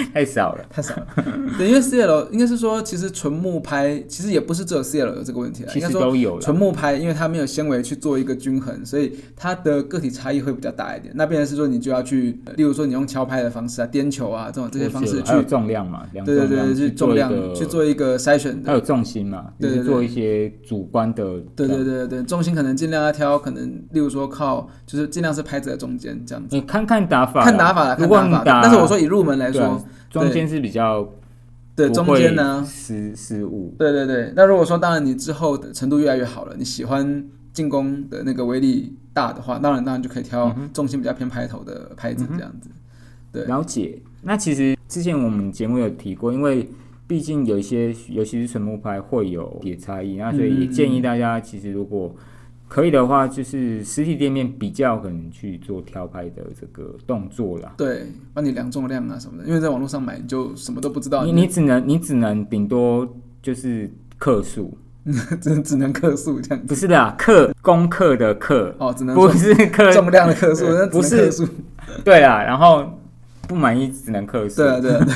[0.12, 0.64] 太少了。
[0.70, 1.06] 太少了。
[1.58, 11.12] 对，因为 CL 应该是说，其实纯木拍其实也不是只有 CL 有这个问题啊，其应该说实都有了纯木拍，因为它没有纤维去做一个均衡，所以它的个体差异会比较大一点。
[11.16, 18.68] 那变成是说，你就要去，呃例如说你用敲拍的方式啊、颠球啊这种这些方式去重量嘛，量对对对，去重量去做一个筛选的。
[18.68, 21.22] 还有重心嘛，对对做一些主观的。
[21.56, 26.54] 对对对对对，重心可能尽量要挑，可能例如说靠，就是尽量是拍子在中间这样子。
[26.54, 31.08] 你看看打法，看打法看打法但是我说以入门来说，中间是比较
[31.74, 33.74] 对中间呢，失失误。
[33.78, 42.70] 对对对，那如果说当然你之后的程度越来越好了，你喜欢进攻的那个威力大的话，当然当然就可以挑重心比较偏拍头的拍子这样子。
[43.32, 43.98] 对了解。
[44.22, 46.68] 那其实之前我们节目有提过，因为
[47.06, 52.14] 毕竟有一些，尤其是纯木拍会有也差异，那所以也建议大家，其实如果
[52.72, 57.74] 可以的话，就是实体店面比较可能去做挑拍的这个动作啦。
[57.76, 63.06] 对，帮你量重量啊什么的，因为在网络上买你就什么都不知道，你你只能你只能顶多
[63.42, 64.74] 就是克数，
[65.38, 66.66] 只只能克数这样子。
[66.66, 71.48] 不是的啊，克功课的克，哦，只能不是克重量的克数，那不是能克数。
[72.02, 72.98] 对啊，然后
[73.46, 74.62] 不满意只能克数。
[74.62, 75.06] 对啊，对啊，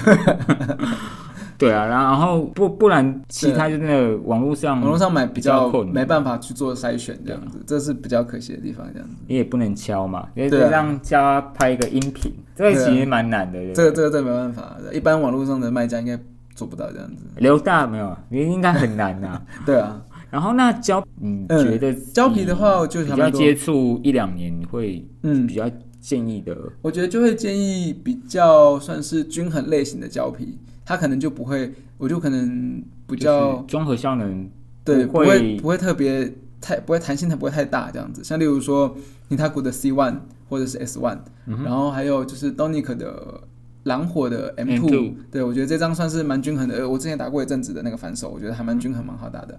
[1.58, 8.86] 对啊对啊，然后不不然其他就那个网络上网络上买比比较没办法去做筛选这样子，这是比较可惜的地方。
[8.92, 13.58] 这样子，你也不能敲嘛，因为让家拍一个音频，这个其实蛮难的。
[13.72, 16.18] 这个这个这没办法，一般网络上的卖家应该
[16.54, 17.24] 做不到这样子。
[17.36, 25.46] 刘大没有，你应该很难呐、 对啊，然后那胶，你嗯觉得胶皮的话，我就比较接触一两年，你会嗯。
[25.46, 30.56] 比，较建议的，我觉得就会建议比较算是均衡类型的胶皮，
[30.86, 34.48] 它可能就不会，我就可能比较就是综合效能
[34.84, 38.22] 对，不会不会特别太不会弹性，它不会太大这样子。
[38.22, 38.96] 像例如说
[39.28, 40.18] 尼塔古的 C one
[40.48, 41.18] 或者是 S one，、
[41.64, 43.40] 然后还有就是 Donic 的
[43.82, 46.76] 狼火的 M two，对我觉得这张算是蛮均衡的。
[46.76, 49.58] 呃我之前打过一阵子的那个反手，我觉得还蛮均衡，蛮好打的。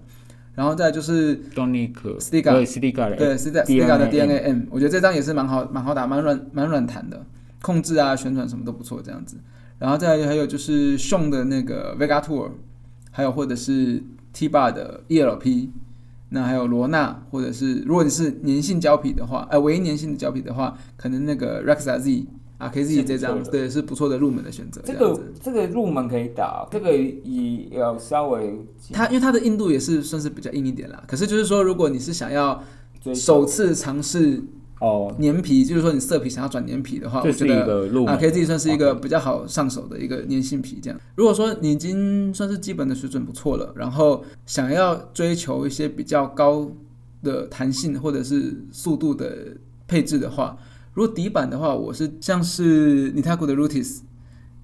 [0.54, 7.24] 然后再就是 Donic Stiga 对 Stiga 的对 s t i g a 的 DNA M，我觉得这张也是蛮好蛮好打，蛮软蛮软弹的，
[7.62, 9.36] 控制啊旋转什么都不错这样子。
[9.78, 12.50] 然后再还有就是熊的那个 Vega Tour，
[13.10, 15.68] 还有或者是 T Bar 的 ELP，
[16.30, 22.26] 那还有罗纳，或者是如果你是粘性胶皮的话，呃，唯一粘性的胶皮的话，可能那个 Rexa Z
[22.58, 24.80] 啊 KZ 是这张对是不错的入门的选择。
[24.84, 32.60] 这个这个入门可以打，这个也要稍微它因为它的硬度也是算是比较硬一点啦，可是就是说，如果你是想要
[33.14, 34.42] 首次尝试
[34.80, 41.00] 哦，粘皮，就是说你色皮想要转粘皮的话，我觉得啊，可以自己算是一个比较好上手的一个粘性皮这样。
[41.16, 46.70] 如果说你已经算是基本的水准不错了，然后想要追求一些比较高
[47.22, 49.56] 的弹性或者是速度的
[49.88, 50.56] 配置的话，
[50.94, 54.00] 如果底板的话，我是像是尼塔古的 Rutis，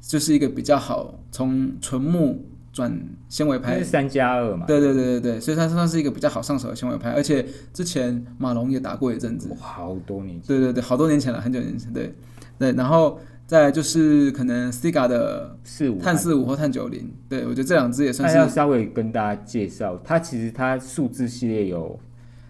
[0.01, 2.93] 就是一个比较好从纯木转
[3.31, 3.79] 纤维拍。
[3.79, 12.13] 是，三加二嘛，对对对对对，所以它算是一个比较好上手的纤维拍，而且之前马龙也打过一阵子，哇好多年前，对对对，好多年前了，很久年前，对。
[12.57, 21.99] 对，然后再就是可能 Stiga 的四五碳四五或碳九零，对我觉得这两支也算是要稍微跟大家介绍，它其实它数字系列有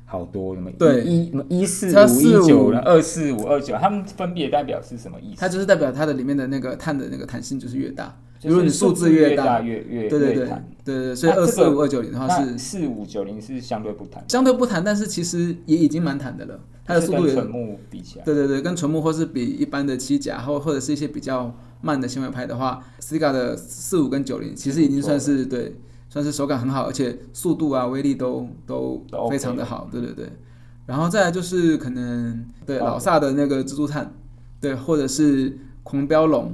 [0.05, 1.03] 好多，什么对。
[1.05, 5.41] 一什么一四它五一九45二四五二九，它们分别代表是什么意思？
[5.41, 10.55] 它就是代表它的里面的那个碳的那个弹性就是越大，就是如果你数字越大，越越对对对对
[10.85, 25.77] 对，所以二四五二九零的话是四五九零是相对不谈，相对不谈，但是其实也已经蛮谈的了，它的速度也跟纯木比起来，对对对，跟纯木或是比一般的七甲或或者是一些比较慢的纤维拍的话，Stiga 的四五跟九零其实已经算是对，
[26.09, 30.29] 算是手感很好，而且速度啊、威力都都非常的好，对对对。
[30.87, 34.13] 然后再来就是可能对哦老萨的那个蜘蛛碳，
[34.61, 36.53] 对，或者是狂飙龙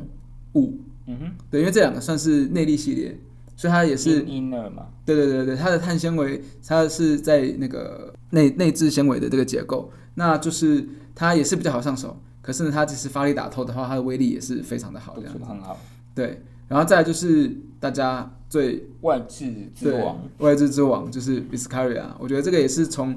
[0.54, 0.78] 五，
[1.10, 3.18] 嗯哼，对，因为这两个算是内力系列，
[3.56, 12.16] 所以它也是 inner 嘛，对对对对，它的碳纤维它是在那个内内置纤维的这个结构，那就是它也是比较好上手。
[12.42, 15.44] 可是呢，它其实发力打透的话，它的威力也是非常的好，不这样子。
[15.44, 15.78] 很好，
[16.14, 23.14] 对，然后再来就是大家最外置之王，外置之王就是 Viscaria，我觉得这个也是从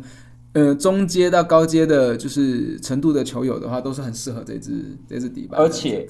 [0.51, 5.59] 呃中阶到高阶的，就是程度的球友的话，都是很适合这支这支底板。
[5.59, 6.07] 而且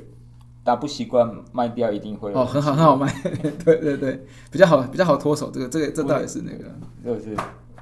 [0.63, 3.13] 打不习惯卖掉一定会哦，很好很好卖，
[3.65, 5.52] 对对对，比较好比较好脱手。
[5.52, 6.65] 这个这个这倒也是那个
[7.04, 7.36] 就是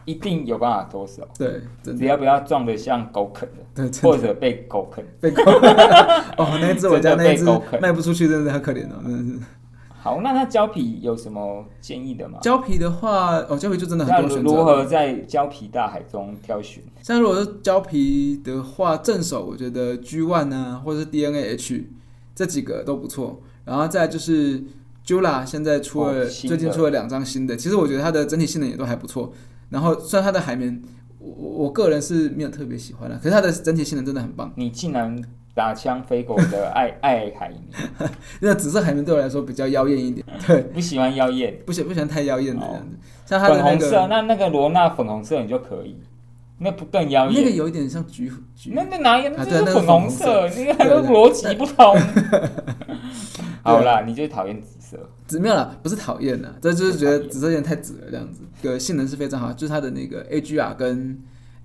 [0.06, 5.06] 一定有办法脱手，对，只要不要撞得像狗啃的，对或者被狗啃。
[5.22, 5.44] 被狗
[6.38, 7.46] 哦，那一只我家那一只
[7.80, 9.40] 卖不出去，真的很可怜哦，真的是。
[10.04, 12.40] 好，那它胶皮有什么建议的吗？
[12.42, 14.52] 胶皮的话，哦，胶皮就真的很多选择。
[14.52, 16.84] 如何在胶皮大海中挑选？
[17.04, 21.88] 像如果是胶皮的话，正手我觉得 G One 啊，或者是 DNA H
[22.36, 23.42] 这几个都不错。
[23.66, 24.64] 然后再就是
[25.06, 29.32] Jula 现在出了、哦最近出了两张新的，其实我觉得它的整体性能也都还不错。
[29.70, 30.82] 然后虽然它的海绵，
[31.20, 34.52] 我我我个人是没有特别喜欢的，可是它的整体性能真的很棒。
[34.56, 35.22] 你竟然
[35.54, 37.62] 打枪飞狗的爱 爱海绵，
[38.42, 42.98] 那紫色海绵对我来说比较妖艳一点， 对，不喜欢妖艳，不喜不喜欢太妖艳的样子。
[43.26, 45.96] 像它的那粉红色，那那个罗纳粉红色你就可以，
[46.64, 47.44] 那不更妖艳？
[47.44, 49.30] 那个有一点像橘橘那那哪有？
[49.36, 51.98] 那是就是粉红粉色，那个对对逻辑不通。
[53.64, 58.42] 好啦，你就讨厌紫色，紫没有啦，不是讨厌啦，这就是觉得紫色有点太紫了这样子。
[58.62, 61.20] 个性能是非常好，就是它的那个 AGR 跟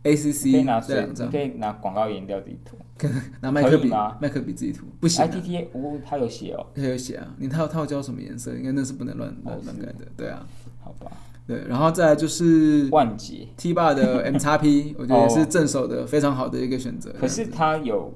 [0.05, 2.77] ACC 这两张你可，以拿广告颜料自己涂。
[3.41, 5.29] 拿麦克笔麦克笔自己涂，不行、啊。
[5.31, 8.55] ITTA，哦，它有写哦，它有写啊，你套套教什么颜色？
[8.55, 10.47] 应该那是不能乱乱乱改的，对啊，
[10.83, 11.11] 好吧，
[11.47, 11.65] 对。
[11.69, 13.49] 然后再来就是万杰。
[13.57, 17.13] T 八的 M 叉 P， 我觉得也是正手的非常好的一个选择。
[17.21, 18.13] 可是它有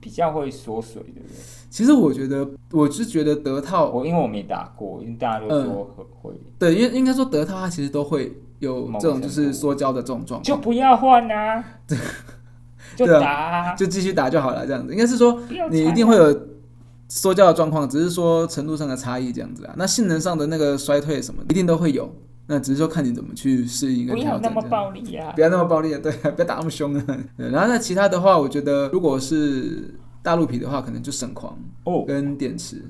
[0.00, 1.36] 比较会缩水，对不对？
[1.70, 11.64] 其实我觉得，我是觉得德套我因为我没打过，因为大家都说很会，对，因为应该说德套它其实都会有这种就是缩胶的这种状况，就不要换啊，
[12.94, 14.92] 就对啊打啊，就继续打就好了，这样子。
[14.92, 16.48] 应该是说你一定会有
[17.08, 19.74] 缩胶的状况，只是说程度上的差异这样子啊。
[19.76, 22.14] 那性能上的那个衰退什么，一定都会有。
[22.46, 24.60] 那只是说看你怎么去适应跟不要那么。
[24.62, 25.40] 暴力啊不。
[25.40, 27.04] 要那么暴力啊，对， 不要打那么凶啊。
[27.36, 32.82] 对，然后那其他的话，我觉得如果是大陆皮的话，可能就省狂哦，跟电池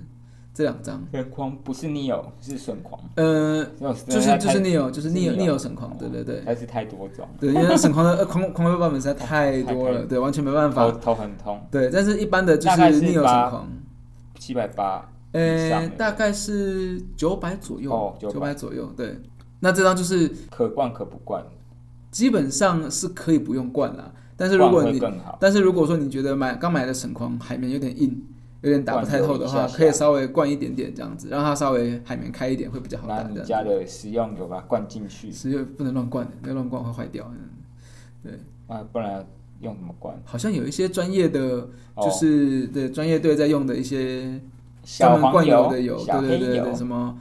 [0.53, 1.03] 这两张。
[1.13, 6.43] 神狂不是 Neo，是神狂，呃，就就是就是 Neo，就是是 Neo Neo 神狂，对对对。
[6.45, 10.91] 还是太多种，对，因为神狂的呃狂狂飙版本实在太多了，对，完全没办法。
[10.93, 13.69] 头很痛，对，但是一般的就是 Neo 八神狂，
[14.39, 18.87] 七百八呃，大概是九百左右，哦九百左右。
[18.97, 19.19] 对，
[19.65, 21.43] 那这张就是可灌可不灌，
[22.11, 25.01] 基本上是可以不用灌啦，但是如果你。
[25.41, 28.23] 但是如果说你觉得买刚买的省框海绵有点硬，
[28.61, 33.17] 有点打不太透的话，可以稍微灌一点点这样子，让它稍微海绵开一点会比较好打。
[33.17, 37.33] 这样拿你家子，的食用油把它灌进去食用不能乱灌，那乱灌会坏掉。
[38.25, 38.33] 嗯
[38.67, 39.27] 啊，不然
[39.63, 40.15] 用怎么灌？
[40.27, 44.39] 好像有一些专业的，哦就是对专业队在用的一些
[44.85, 47.17] 专门灌油的油、油，对对对什么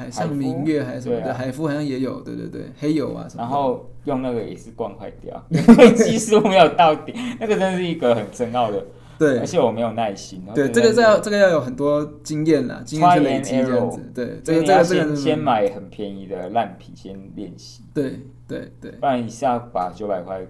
[0.00, 3.42] 海海上明月还是什么的，啊海夫好像也有，对对对，黑油啊什么。
[3.42, 5.44] 然后用那个也是灌坏掉，
[5.94, 8.82] 技术没有到底，那个真是一个很深奥的，
[9.18, 10.42] 对而且我没有耐心。
[10.54, 14.00] 对，这个真的是要这个要有很多经验啦，经验去累积这样子。
[14.14, 20.40] 对，这个这个这个先是先买很便宜的烂皮先练习，对对对不然一下把九百块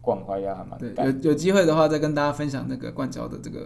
[0.00, 1.06] 灌坏掉还蛮对，干。
[1.06, 3.60] 有有机会的话再跟大家分享那个灌胶的这个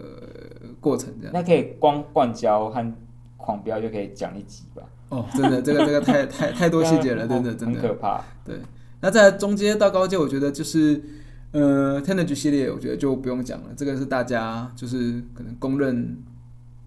[0.61, 1.31] 呃过程，这样。
[1.33, 2.93] 那可以光灌胶和
[3.37, 7.79] 狂飙就可以讲一集吧，哦，真的，这个这个太太太多细节了， 真的真的。
[7.81, 8.23] 很可怕。
[8.45, 8.57] 对
[9.01, 11.01] 那在中阶到高阶，我觉得就是
[11.51, 16.17] 呃 t e n e r g 系列，我觉得就不用讲了，这个是大家就是可能公认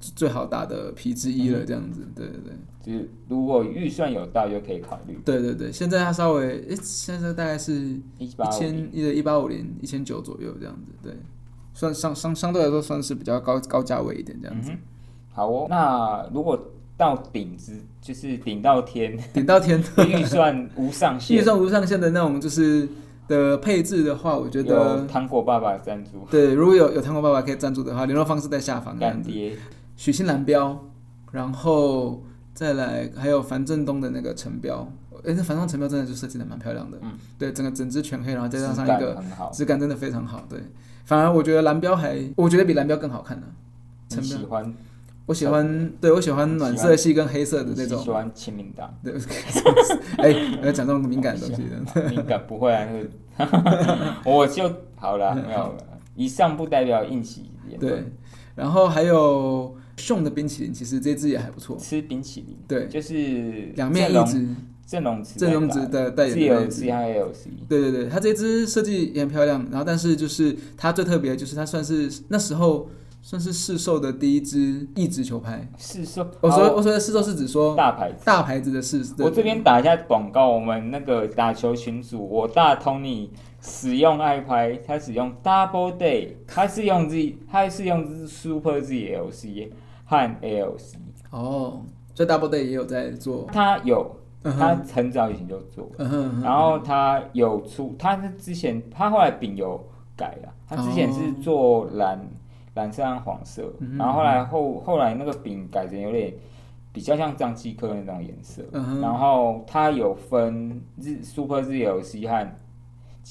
[0.00, 2.00] 最好打的皮之一了，这样子。
[2.14, 2.52] 对对对。
[2.82, 5.18] 就是如果预算有到，就可以考虑。
[5.24, 11.12] 对对对，现在它稍微，诶，现在大概是一一千一的一八五零一千九左右这样子，对，
[11.74, 14.70] 算相相相对来说算是比较高高价位一点这样子。
[15.32, 22.88] 好哦，那如果到顶之，就是顶到天，顶到天， 预算无上限，预算无上限的那种就是
[23.28, 26.26] 的配置的话，我觉得糖果爸爸赞助。
[26.30, 28.98] 对，如果有有糖果爸爸可以赞助的话，联络方式在下方。
[28.98, 29.56] 干爹，
[29.96, 30.84] 许昕蓝标，
[31.32, 32.22] 然后。
[32.56, 34.90] 再来，还有樊振东的那个陈标，
[35.26, 40.58] 哎，那樊振东陈标真的就设计的蛮漂亮的，嗯，对，整个整只全黑，然后再加上一个质感真的非常好，对，
[41.04, 43.46] 反而我觉得蓝标还，我觉得比蓝标更好看呢。
[44.08, 44.74] 你喜欢？
[45.26, 48.02] 我喜欢，对我喜欢暖色系跟黑色的那种。
[48.02, 48.92] 喜欢亲民党？
[49.04, 49.12] 对，
[50.18, 50.30] 哎，
[50.62, 52.08] 要讲这种敏感的东西的。
[52.10, 52.86] 敏感不会啊，
[54.24, 55.76] 我就好了，没有了。
[56.14, 57.50] 以上不代表硬气。
[57.78, 58.04] 对，
[58.54, 59.76] 然后还有。
[59.98, 64.46] 送的冰淇淋其实这支也还不错，吃冰淇淋，对，就是两面一支，
[64.86, 72.90] 正龙正龙值的代言的 C I L C，对对对，它这支设计也很漂亮，然后但是就是它最特别的就是它算是那时候
[73.26, 78.24] 算是市售的第一支一直球拍，市售，我说我说的市售是指说大牌子。
[78.24, 89.72] 大牌子的市，我这边打一下广告，我们那个打球群组，我大 Tony 使用爱拍，他使用 Double Day，他是用 Z，他是用 Super Z L C。
[90.04, 90.94] 和 ALC
[91.30, 91.82] 哦，
[92.14, 94.08] 所以 Double Day 也有在做，他有，
[94.44, 95.90] 他很早以前就做。
[95.96, 99.84] 了，然后他有出，他是之前他后来饼有
[100.16, 102.24] 改了，他之前是做蓝
[102.76, 106.32] 蓝色和黄色，然后后来后后来那个饼改成有点
[106.92, 108.62] 比较像张继科那种颜色，
[109.02, 112.48] 然后它有分日 Super ZLC 和。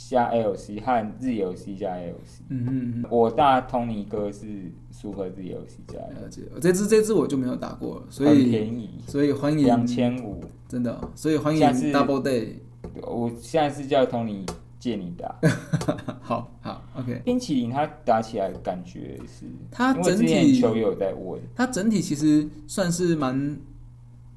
[0.10, 5.98] 加 LC 和日游 C 加 LC，嗯嗯嗯，我大通尼哥是苏合日游 C 加。
[6.22, 12.56] 了解，这支这支我就没有打过，所以很便宜，所以欢迎两千五，真的，所以欢迎 Double Day。
[13.04, 14.46] 我现在是叫 Tony
[14.86, 15.36] 借你打，
[16.22, 17.20] 好好 OK。
[17.26, 23.58] 冰淇淋它打起来感觉是，它整体球友在问，它整体其实算是蛮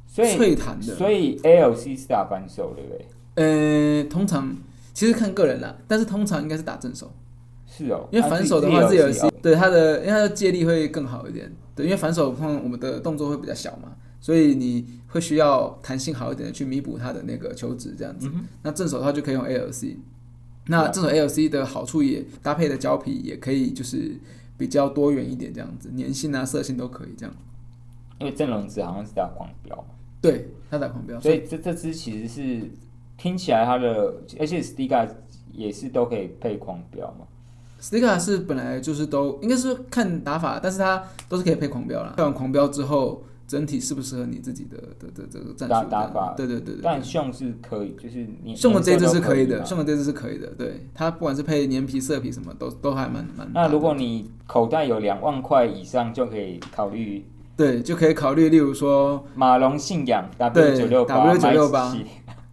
[0.07, 4.03] 脆弹的，所以 LC 是打反手对不对？
[4.03, 4.57] 呃，通常。
[4.95, 7.13] 其实看个人啦，但是通常应该是打正手，
[7.69, 18.29] 是哦，因为反手的话是有对它的，因为它的借力会更好一点，对，因为反手碰我们的动作会比较小嘛，所以你会需要弹性好一点的去弥补它的那个球质这样子。
[18.63, 19.95] 那正手的话就可以用 ALC，
[20.69, 24.17] 那这种 ALC 的好处也搭配的胶皮也可以就是
[24.57, 27.35] 比较多元一点这样子，粘性啊色性都可以这样。
[28.21, 29.85] 因为正龙子好像是打狂飙，
[30.21, 32.71] 对，他打狂飙，所以这这只其实是。
[33.21, 35.09] 听起来它的，而且 Stiga
[35.53, 37.27] 也是都可以配狂飙嘛。
[37.81, 42.15] Stiga 是本来就是都应该是看打法，但是它都是可以配狂飙啦。
[42.17, 46.35] 配完狂飙之后，整体适不适合你自己的的的这个战术打法？
[46.37, 46.83] 对对对对。
[46.83, 50.47] 但送是可以，就是你送的这支是可以的，送的这支是可以的。
[50.49, 53.51] 对，它不管是配粘皮、色皮什么，都都还蛮蛮。
[53.55, 57.25] 那如果你口袋有两万块以上，就可以考虑。
[57.57, 61.97] 对，就可以考虑，例如说马龙信仰 W 九六八 W 九六八。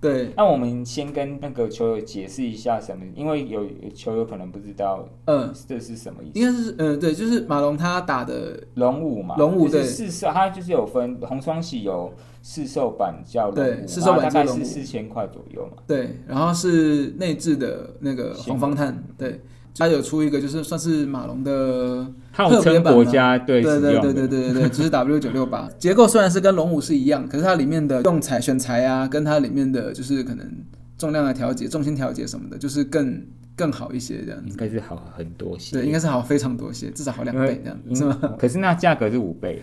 [0.01, 6.39] 对，那我们先跟那个球友解释一下什么，因为有球友可能不知道，嗯，这是什么意思？
[6.39, 12.13] 应该是，嗯，对，就是马龙他打的龙五嘛，龙五对，四射，他就是有分红双喜有
[12.47, 19.41] 四售版叫龙五，四售版大概是四千块左右嘛，对，然后是内置的那个黄方碳，对。
[19.77, 23.37] 它有出一个，就是算是马龙的特别版嘛？
[23.39, 30.49] 对对对对对对对，只是 W 九六八 结构虽然是跟龙五是一样，可是它里面的用材选材啊，跟它里面的就是可能
[30.97, 33.21] 重量的调节、重心调节什么的，就是更
[33.53, 34.47] 更好一些这样子。
[34.49, 38.17] 应该是好很多些，对，应该是好非常多些，至少好两倍这样子，是吗？
[38.39, 39.61] 可是那价格是五倍，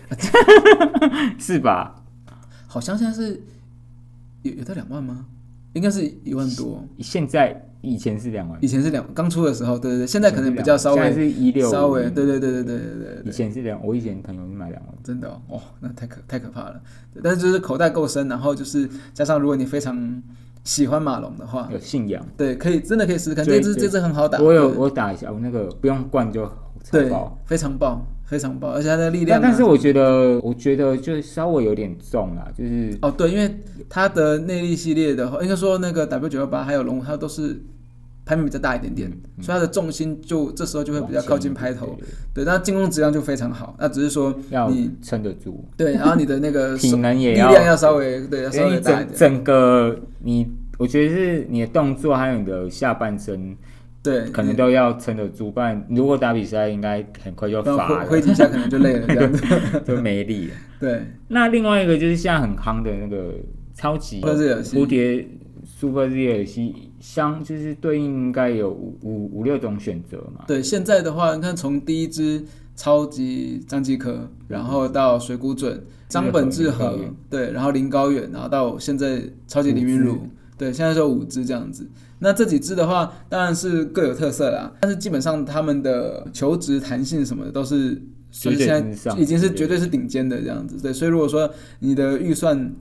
[1.39, 2.02] 是吧？
[2.73, 3.39] 好像现在是
[4.41, 5.27] 有有到两万吗？
[5.73, 6.83] 应该是一万多。
[6.97, 7.69] 现在。
[7.83, 13.23] 以前是两万，以前是两，刚出的时候，对对对，现在可能比较稍微，现在是一六，稍微，对对对对对对对。
[13.25, 16.81] 以前是两，我以前朋友是买两万，真的哦，那太可太可怕了。
[17.21, 20.23] 但是就是口袋够深，然后就是加上如果你非常
[20.63, 24.39] 喜欢马龙的话，有信仰，对，可以真的可以试试看，这支这支很好打。
[24.39, 26.49] 我有我打一下，我那个不用灌就
[26.89, 27.11] 对，
[27.45, 28.01] 非常棒，
[28.33, 29.39] 非常棒，而且它的力量。
[29.39, 37.61] 但是我觉得，我觉得就稍微有点重啊，就是哦对，因为它的内力系列的话，应该说那个 W 九幺八还有龙，它都是。
[38.25, 39.11] 拍面比较大一点点，
[39.41, 41.93] 所以它的重心就这时候就会比较靠近拍头，
[42.33, 43.75] 对，那进攻质量就非常好。
[43.77, 44.33] 那只是说
[44.69, 49.09] 你撑得住，对，然后你的那个 体能也力量要稍微对，要稍微大一点。
[49.13, 53.57] 整个你，我觉得是你的动作还有你的下半身
[54.03, 59.45] 对，可能都要撑得住，不然如果打比赛，应该很快就乏了，挥挥几下可能就累了 这样子。
[59.87, 60.53] 就没力了。
[60.77, 63.33] 对，那另外一个就是现在很夯的那个
[63.73, 65.25] 超级蝴蝶
[65.65, 70.43] Super ZRC，相就是对应应该有五五五六种选择嘛。
[70.45, 72.43] 对，现在的话，你看从第一支
[72.75, 75.79] 超级张继科，然后到水谷隼、
[76.09, 76.99] 张本智和
[77.29, 80.27] 对，然后林高远，然后到现在超级林云五儒，
[80.57, 81.89] 对，现在就五支这样子。
[82.23, 88.01] 那这几支的话，当然是各有特色啦，但是基本上他们的求职、弹性什么的都是。
[88.35, 91.47] 就是现在已经是对绝对是顶尖的这样子，对，所以如果说
[91.77, 92.73] 你的预算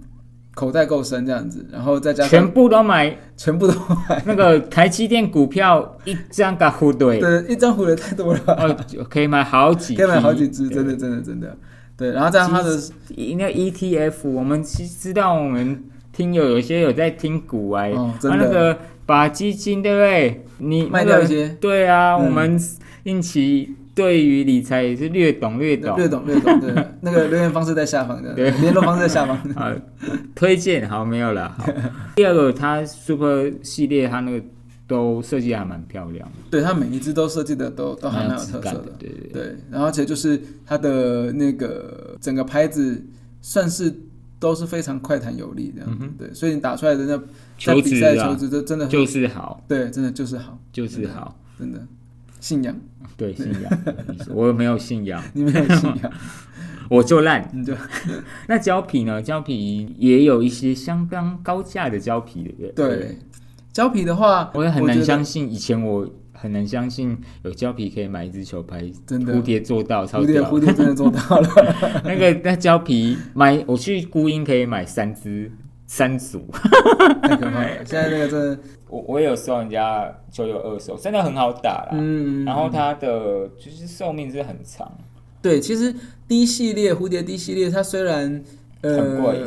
[0.55, 3.15] 口袋够深这样子，然后再加上全部都买。
[3.37, 3.75] 全部都
[4.09, 11.55] 买，那个台积电股票一张个互对，对，一张胡的太多了，哦，可以买好几， 可以买好几只，真的真的真的。
[11.99, 12.71] 对，然后加上它的
[13.37, 18.47] 那 ETF，我们其实知道，我们听友有些有在听股哎、哦，他真的。
[18.47, 20.45] 那个把基金对不对？
[20.59, 22.59] 你、那个卖掉一些，对啊，嗯我们
[23.05, 26.73] 应期对于理财也是略懂略懂，略懂略懂，对，
[27.03, 29.37] 那个留言方式在下方的，对联络方式在下方。
[29.55, 29.71] 好，
[30.35, 31.49] 推荐好没有了。
[31.59, 31.67] 好
[32.15, 34.43] 第二个，它 Super 系列它那个
[34.87, 39.43] 都设计还蛮漂亮的，对，它每一只都设计的都都还蛮有特色的，，对对对。
[39.43, 43.05] 对，然后而且就是它的那个整个拍子
[43.41, 43.93] 算是
[44.43, 47.25] 都是非常快弹有力这样子，对，所以你打出来的那在
[47.57, 51.81] 球比赛球质都真的很就是好，对，真的就是好，就是好，真的
[52.41, 52.75] 信仰，
[53.17, 53.79] 对信仰，
[54.35, 56.13] 我没有信仰， 你没有信仰，
[56.91, 57.49] 我就烂。
[57.55, 57.73] 你就
[58.49, 59.23] 那胶皮呢？
[59.23, 62.97] 胶皮也有一些相当高价的胶皮，对不对？
[62.97, 63.19] 对。
[63.73, 66.07] 胶皮的话，我也很难相信，以前我
[66.43, 69.33] 很难相信有胶皮可以买一支球拍，真的。
[69.33, 71.49] 蝴蝶做到超蝴蝶屌蝴蝶真的做到了，
[72.03, 75.49] 那个那胶皮买，我去孤鹰可以买三支
[75.87, 76.45] 三组，
[77.23, 77.69] 太可怕了。
[77.85, 81.91] 现在那个真的，我我也有收人家球友二手，真的很好打啦。
[81.93, 84.91] 嗯，然后它的就是寿命是很长，
[85.41, 85.95] 对，其实
[86.27, 88.43] D 系列蝴蝶 D 系列，它虽然
[88.81, 89.45] 呃很贵，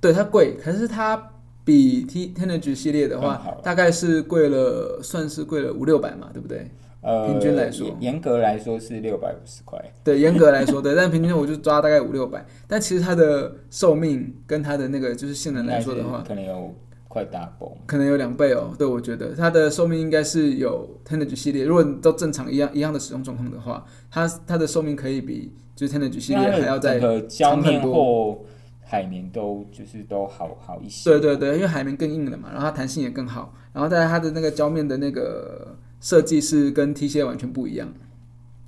[0.00, 1.30] 对它贵，可是它
[1.66, 6.70] 比 T Tenergy 系列的话，大概是贵了，算是贵了五六百嘛，对不对？
[7.02, 16.72] 呃，平均来说严严格来说是六百五十块，对，严格来说，对，但平均我就抓大概五六百，但其实它的寿命跟它的那个就是性能来说的话，可能有
[17.08, 17.74] 快 double。
[17.84, 18.72] 可能有两倍哦。
[18.78, 28.44] 对，我觉得它的寿命应该是有 Tenergy 系列，如果你都正常一样一样的使用状况的话，它它的寿命可以比就是 Tenergy 系列还要再长很多。
[28.86, 31.10] 或海绵都就是都好好一些。
[31.10, 37.92] 对对对，因为海绵更硬了嘛，然后它弹性也更好，然后再来它的那个胶面的那个设计是跟 T 系列完全不一样，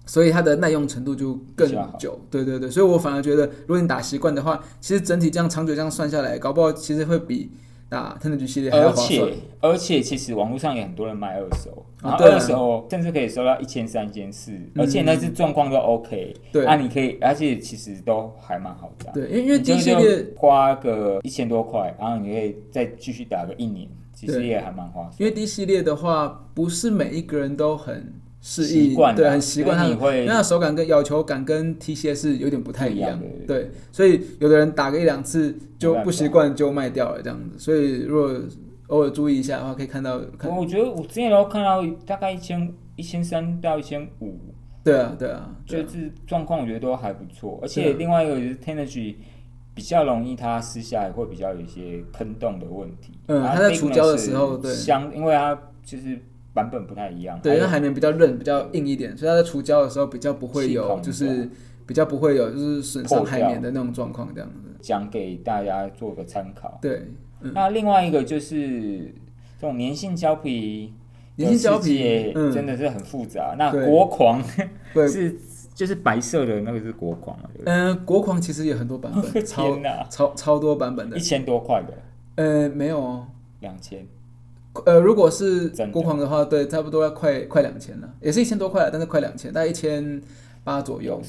[0.06, 2.20] 所以它的耐用程度就更久。
[2.30, 7.50] 对对对，所以我反而觉得，如果你打习惯的话，其实整体这样长久这样算下来，搞不好其实会比
[7.88, 9.34] 打 Tenergy 系列还要而划算且。
[9.60, 16.34] 而且，其实网络上也很多人卖二手，然后啊二手甚至可以收到一千三、千四，而且那是状况都 OK。
[16.52, 19.10] 对啊，你可以，而且其实都还蛮好的。
[19.12, 25.14] 对，因为因为你就 D 系列就花个一千多块，然后你可以再继续打个一年，其实也还蛮划算。
[25.18, 38.32] 因为 D 系列的话，不是每一个人都很适应，对，很习惯它因为它手感跟要求感跟 T 系列是有点不太一样对，所以有的人打个一两次就不习惯就卖掉了这样子，所以如果
[38.88, 44.38] 偶尔注意一下的话，可以看到看，我觉得我之前都看到大概一千一千三到一千五，
[44.82, 47.58] 对啊对啊，就是状况我觉得都还不错。
[47.60, 49.16] 而且另外一个就是 Tenergy
[49.74, 53.12] 比较容易它撕下来会比较有一些坑洞的问题。
[53.26, 56.18] 嗯它在除胶的时候对相因为它就是
[56.58, 61.48] 版本不太一样，对，因为海绵比较韧，比较硬一点，所以它在除胶的时候比较不会有，就是
[61.86, 64.68] 比较不会有就是损伤海绵的那种状况这样子。
[64.80, 66.78] 讲给大家做个参考。
[66.82, 67.06] 对，
[67.42, 69.14] 嗯那另外一个就是
[69.60, 70.92] 这种粘性胶皮。
[71.36, 73.54] 粘性胶皮真的是很复杂。
[73.56, 74.42] 那国狂
[74.92, 75.38] 对，是
[75.72, 77.38] 就是白色的那个是国狂？
[77.64, 79.46] 嗯，国狂其实也很多版本，
[80.10, 81.20] 超超多版本的一。
[81.20, 81.94] 千多块的，
[82.42, 83.26] 呃，没有哦。
[83.60, 84.04] 两千，
[84.86, 90.20] 呃，如果是国狂的话，对，差不多要快快两千了，也是一千多块了，但是快两千，大概一千
[90.64, 91.20] 八左右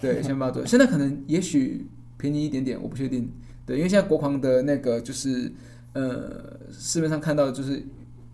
[0.00, 0.66] 对，一千八左右。
[0.68, 1.86] 现在可能也许
[2.18, 3.30] 便宜一点点，我不确定。
[3.64, 5.50] 对，因为现在国狂的那个就是
[5.92, 7.82] 呃，市面上看到的就是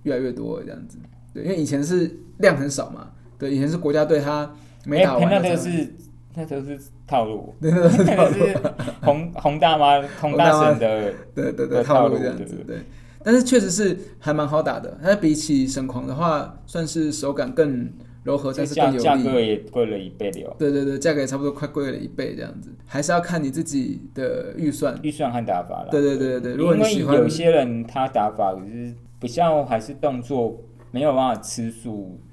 [0.03, 0.99] 越来越多这样子。
[1.33, 4.55] 对，因为以前是量很少嘛，对，以前是国家队他
[4.85, 5.95] 没打完哎那的才个是
[6.35, 7.89] 那都是套路， 那个
[8.33, 8.59] 是
[9.03, 12.79] 红红大妈红大神的，对对对，套路这样子，对。
[13.25, 17.91] 但是确实是还蛮好打的，它比起神狂的话，算是手感更
[18.25, 19.05] 柔和，但是价更有力。
[19.05, 24.99] 价格也贵了一倍了，对对对，价格也差不多快贵了一倍这样子，还是要看你自己的预算。
[25.03, 25.89] 预算和打法啦。
[25.91, 30.61] 对对对对对，如果因为你喜欢有些人他打法就是不像还是动作
[30.91, 32.32] 没有办法吃素，就是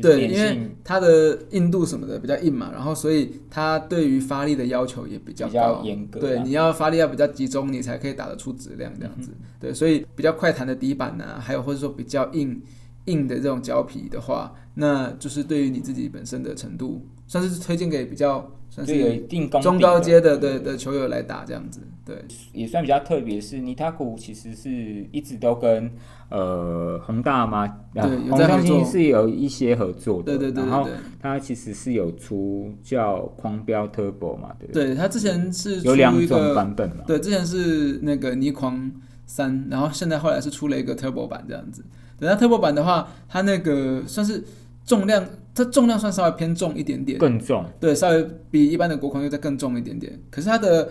[0.00, 5.82] 对，因为它的硬度什么的比较硬嘛，然后所以它对于发力的要求也比较高。
[5.84, 6.22] 严格啊。
[6.22, 9.30] 对，你要发力要比较集中，你才可以打得出质量这样子。
[9.32, 12.62] 嗯对，所以比较快弹的底板呢、还有或者说比较硬
[13.06, 21.80] 硬的这种胶皮的话，那就是对于你自己本身的程度，算是推荐给比较算是有一定中高阶的对对的球友来打这样子。
[22.04, 22.16] 对，
[22.54, 24.70] 也算比较特别，是尼塔古其实是
[25.12, 25.92] 一直都跟
[26.30, 30.98] 呃恒大嘛，啊对有宏大其在合作实是有一些合作的，对对对然后对对。
[31.20, 34.86] 它其实是有出叫狂飙 Turbo 嘛，对不对？
[34.86, 38.90] 对，它之前是出有两种版本嘛，对，之前是那个尼狂
[39.26, 41.84] 三，然后现在后来是出了一个 Turbo 版这样子。
[42.18, 44.42] 对，那 Turbo 版的话，它那个算是
[44.86, 45.22] 重量，
[45.64, 50.18] 它重量算稍微偏重一点点，更重，对，稍微比一般的国狂又再更重一点点。
[50.30, 50.88] 可是它的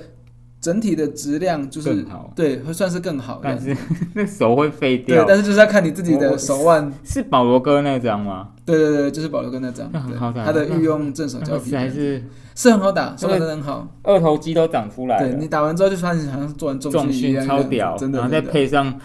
[0.59, 3.39] 整体的质量就是更好对，会算是更好。
[3.43, 3.75] 但是
[4.13, 5.25] 那手会废掉对，掉。
[5.27, 6.91] 但是就是要看你自己的手腕。
[7.03, 8.49] 是保罗哥那张吗？
[8.65, 12.23] 对对对，就是保罗哥那张，那很好打他的御用正手那个胶皮是还是
[12.55, 13.87] 是很好打，手感真的很好。
[14.01, 18.99] 二头肌都长出来对，你打完之后就发现好像做完重训一样，超屌，真的，然后再配上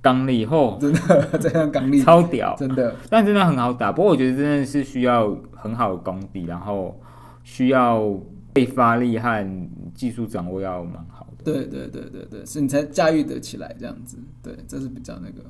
[0.00, 2.54] 刚力后，真的 这样刚力，超屌。
[2.58, 2.94] 真的。
[3.10, 6.98] 但真的很好打，不过我觉得真的是需要很好的功底，然后
[7.42, 8.08] 需要
[8.52, 11.44] 被发力和技术掌握要蛮好的。
[11.44, 14.18] 对对对对对，是你才驾驭得起来这样子。
[14.42, 15.44] 对，这是比较那个。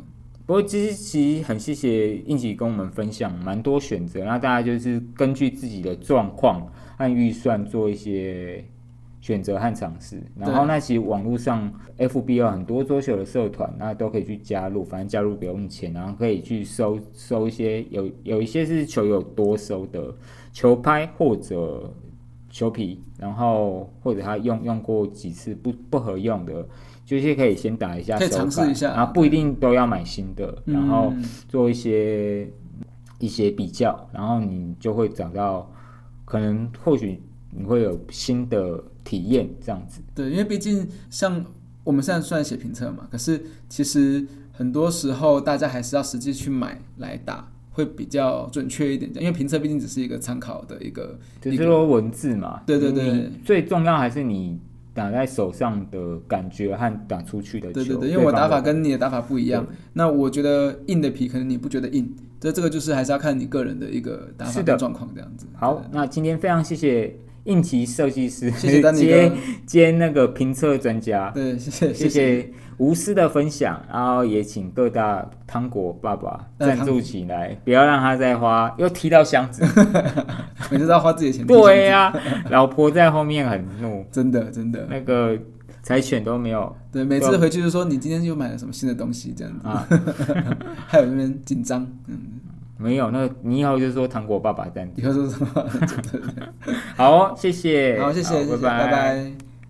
[0.46, 8.64] 不过其实其实很谢谢应奇跟我们分享蛮多选择，那大家就是根据自己的状况和预算做一些
[9.20, 10.22] 选择和尝试。
[10.36, 20.14] 然后那其实网络上 FB 有很多桌球的社团，那都可以去加入，反正加入不用钱，然后可以去收收一些有有一些是球友多收的
[20.52, 21.92] 球拍或者
[22.50, 26.66] 球皮，然后或者他用用过几次不不合用的。
[27.08, 32.46] 就是可以先打一下可以尝试一下然后不一定都要买新的，然后嗯做一些
[33.18, 35.72] 一些比较，然后你就会找到
[36.26, 37.18] 可能或许
[37.50, 40.02] 你会有新的体验这样子。
[40.14, 41.42] 对，因为毕竟像
[41.82, 49.10] 我们现在虽然写评测嘛，可是其实很多时候大家还是要实际去买来打，会比较准确一点。
[49.14, 54.60] 因为评测毕竟只是一个参考的一个，只是说文字嘛，对对对你最重要还是你
[54.92, 57.72] 打在手上的感觉和打出去的球。
[57.72, 65.46] 对对对，因为我打法跟你的打法不一样，那我觉得硬的皮可能你不觉得硬，这这个就是还是要看你个人的一个打法状况这样子。
[65.54, 67.16] 好，那今天非常谢谢
[67.48, 69.32] 应急设计师，谢谢丹尼接，
[69.66, 71.30] 接那个评测专家。
[71.34, 72.50] 对，谢谢谢谢。
[72.76, 79.64] 无私的分享，然后也请各大糖果爸爸呃赞助起来，不要让他再花又踢到箱子。
[80.70, 81.44] 每次都要花自己的钱。
[81.44, 82.14] 对呀、
[82.50, 85.36] 老婆在后面很怒，真的真的，那个
[85.82, 86.72] 柴犬都没有。
[86.92, 89.34] 对，每次回去就说你今天又买了什么新的东西？
[89.36, 89.84] 这样子，啊，
[90.86, 92.37] 还有那边紧张，嗯，
[92.78, 93.10] 没有。
[93.10, 94.88] 那个你以后就说糖果爸爸这样。
[94.96, 95.48] 以后说什么？
[96.96, 99.47] 好哦，谢谢，好，谢谢，拜拜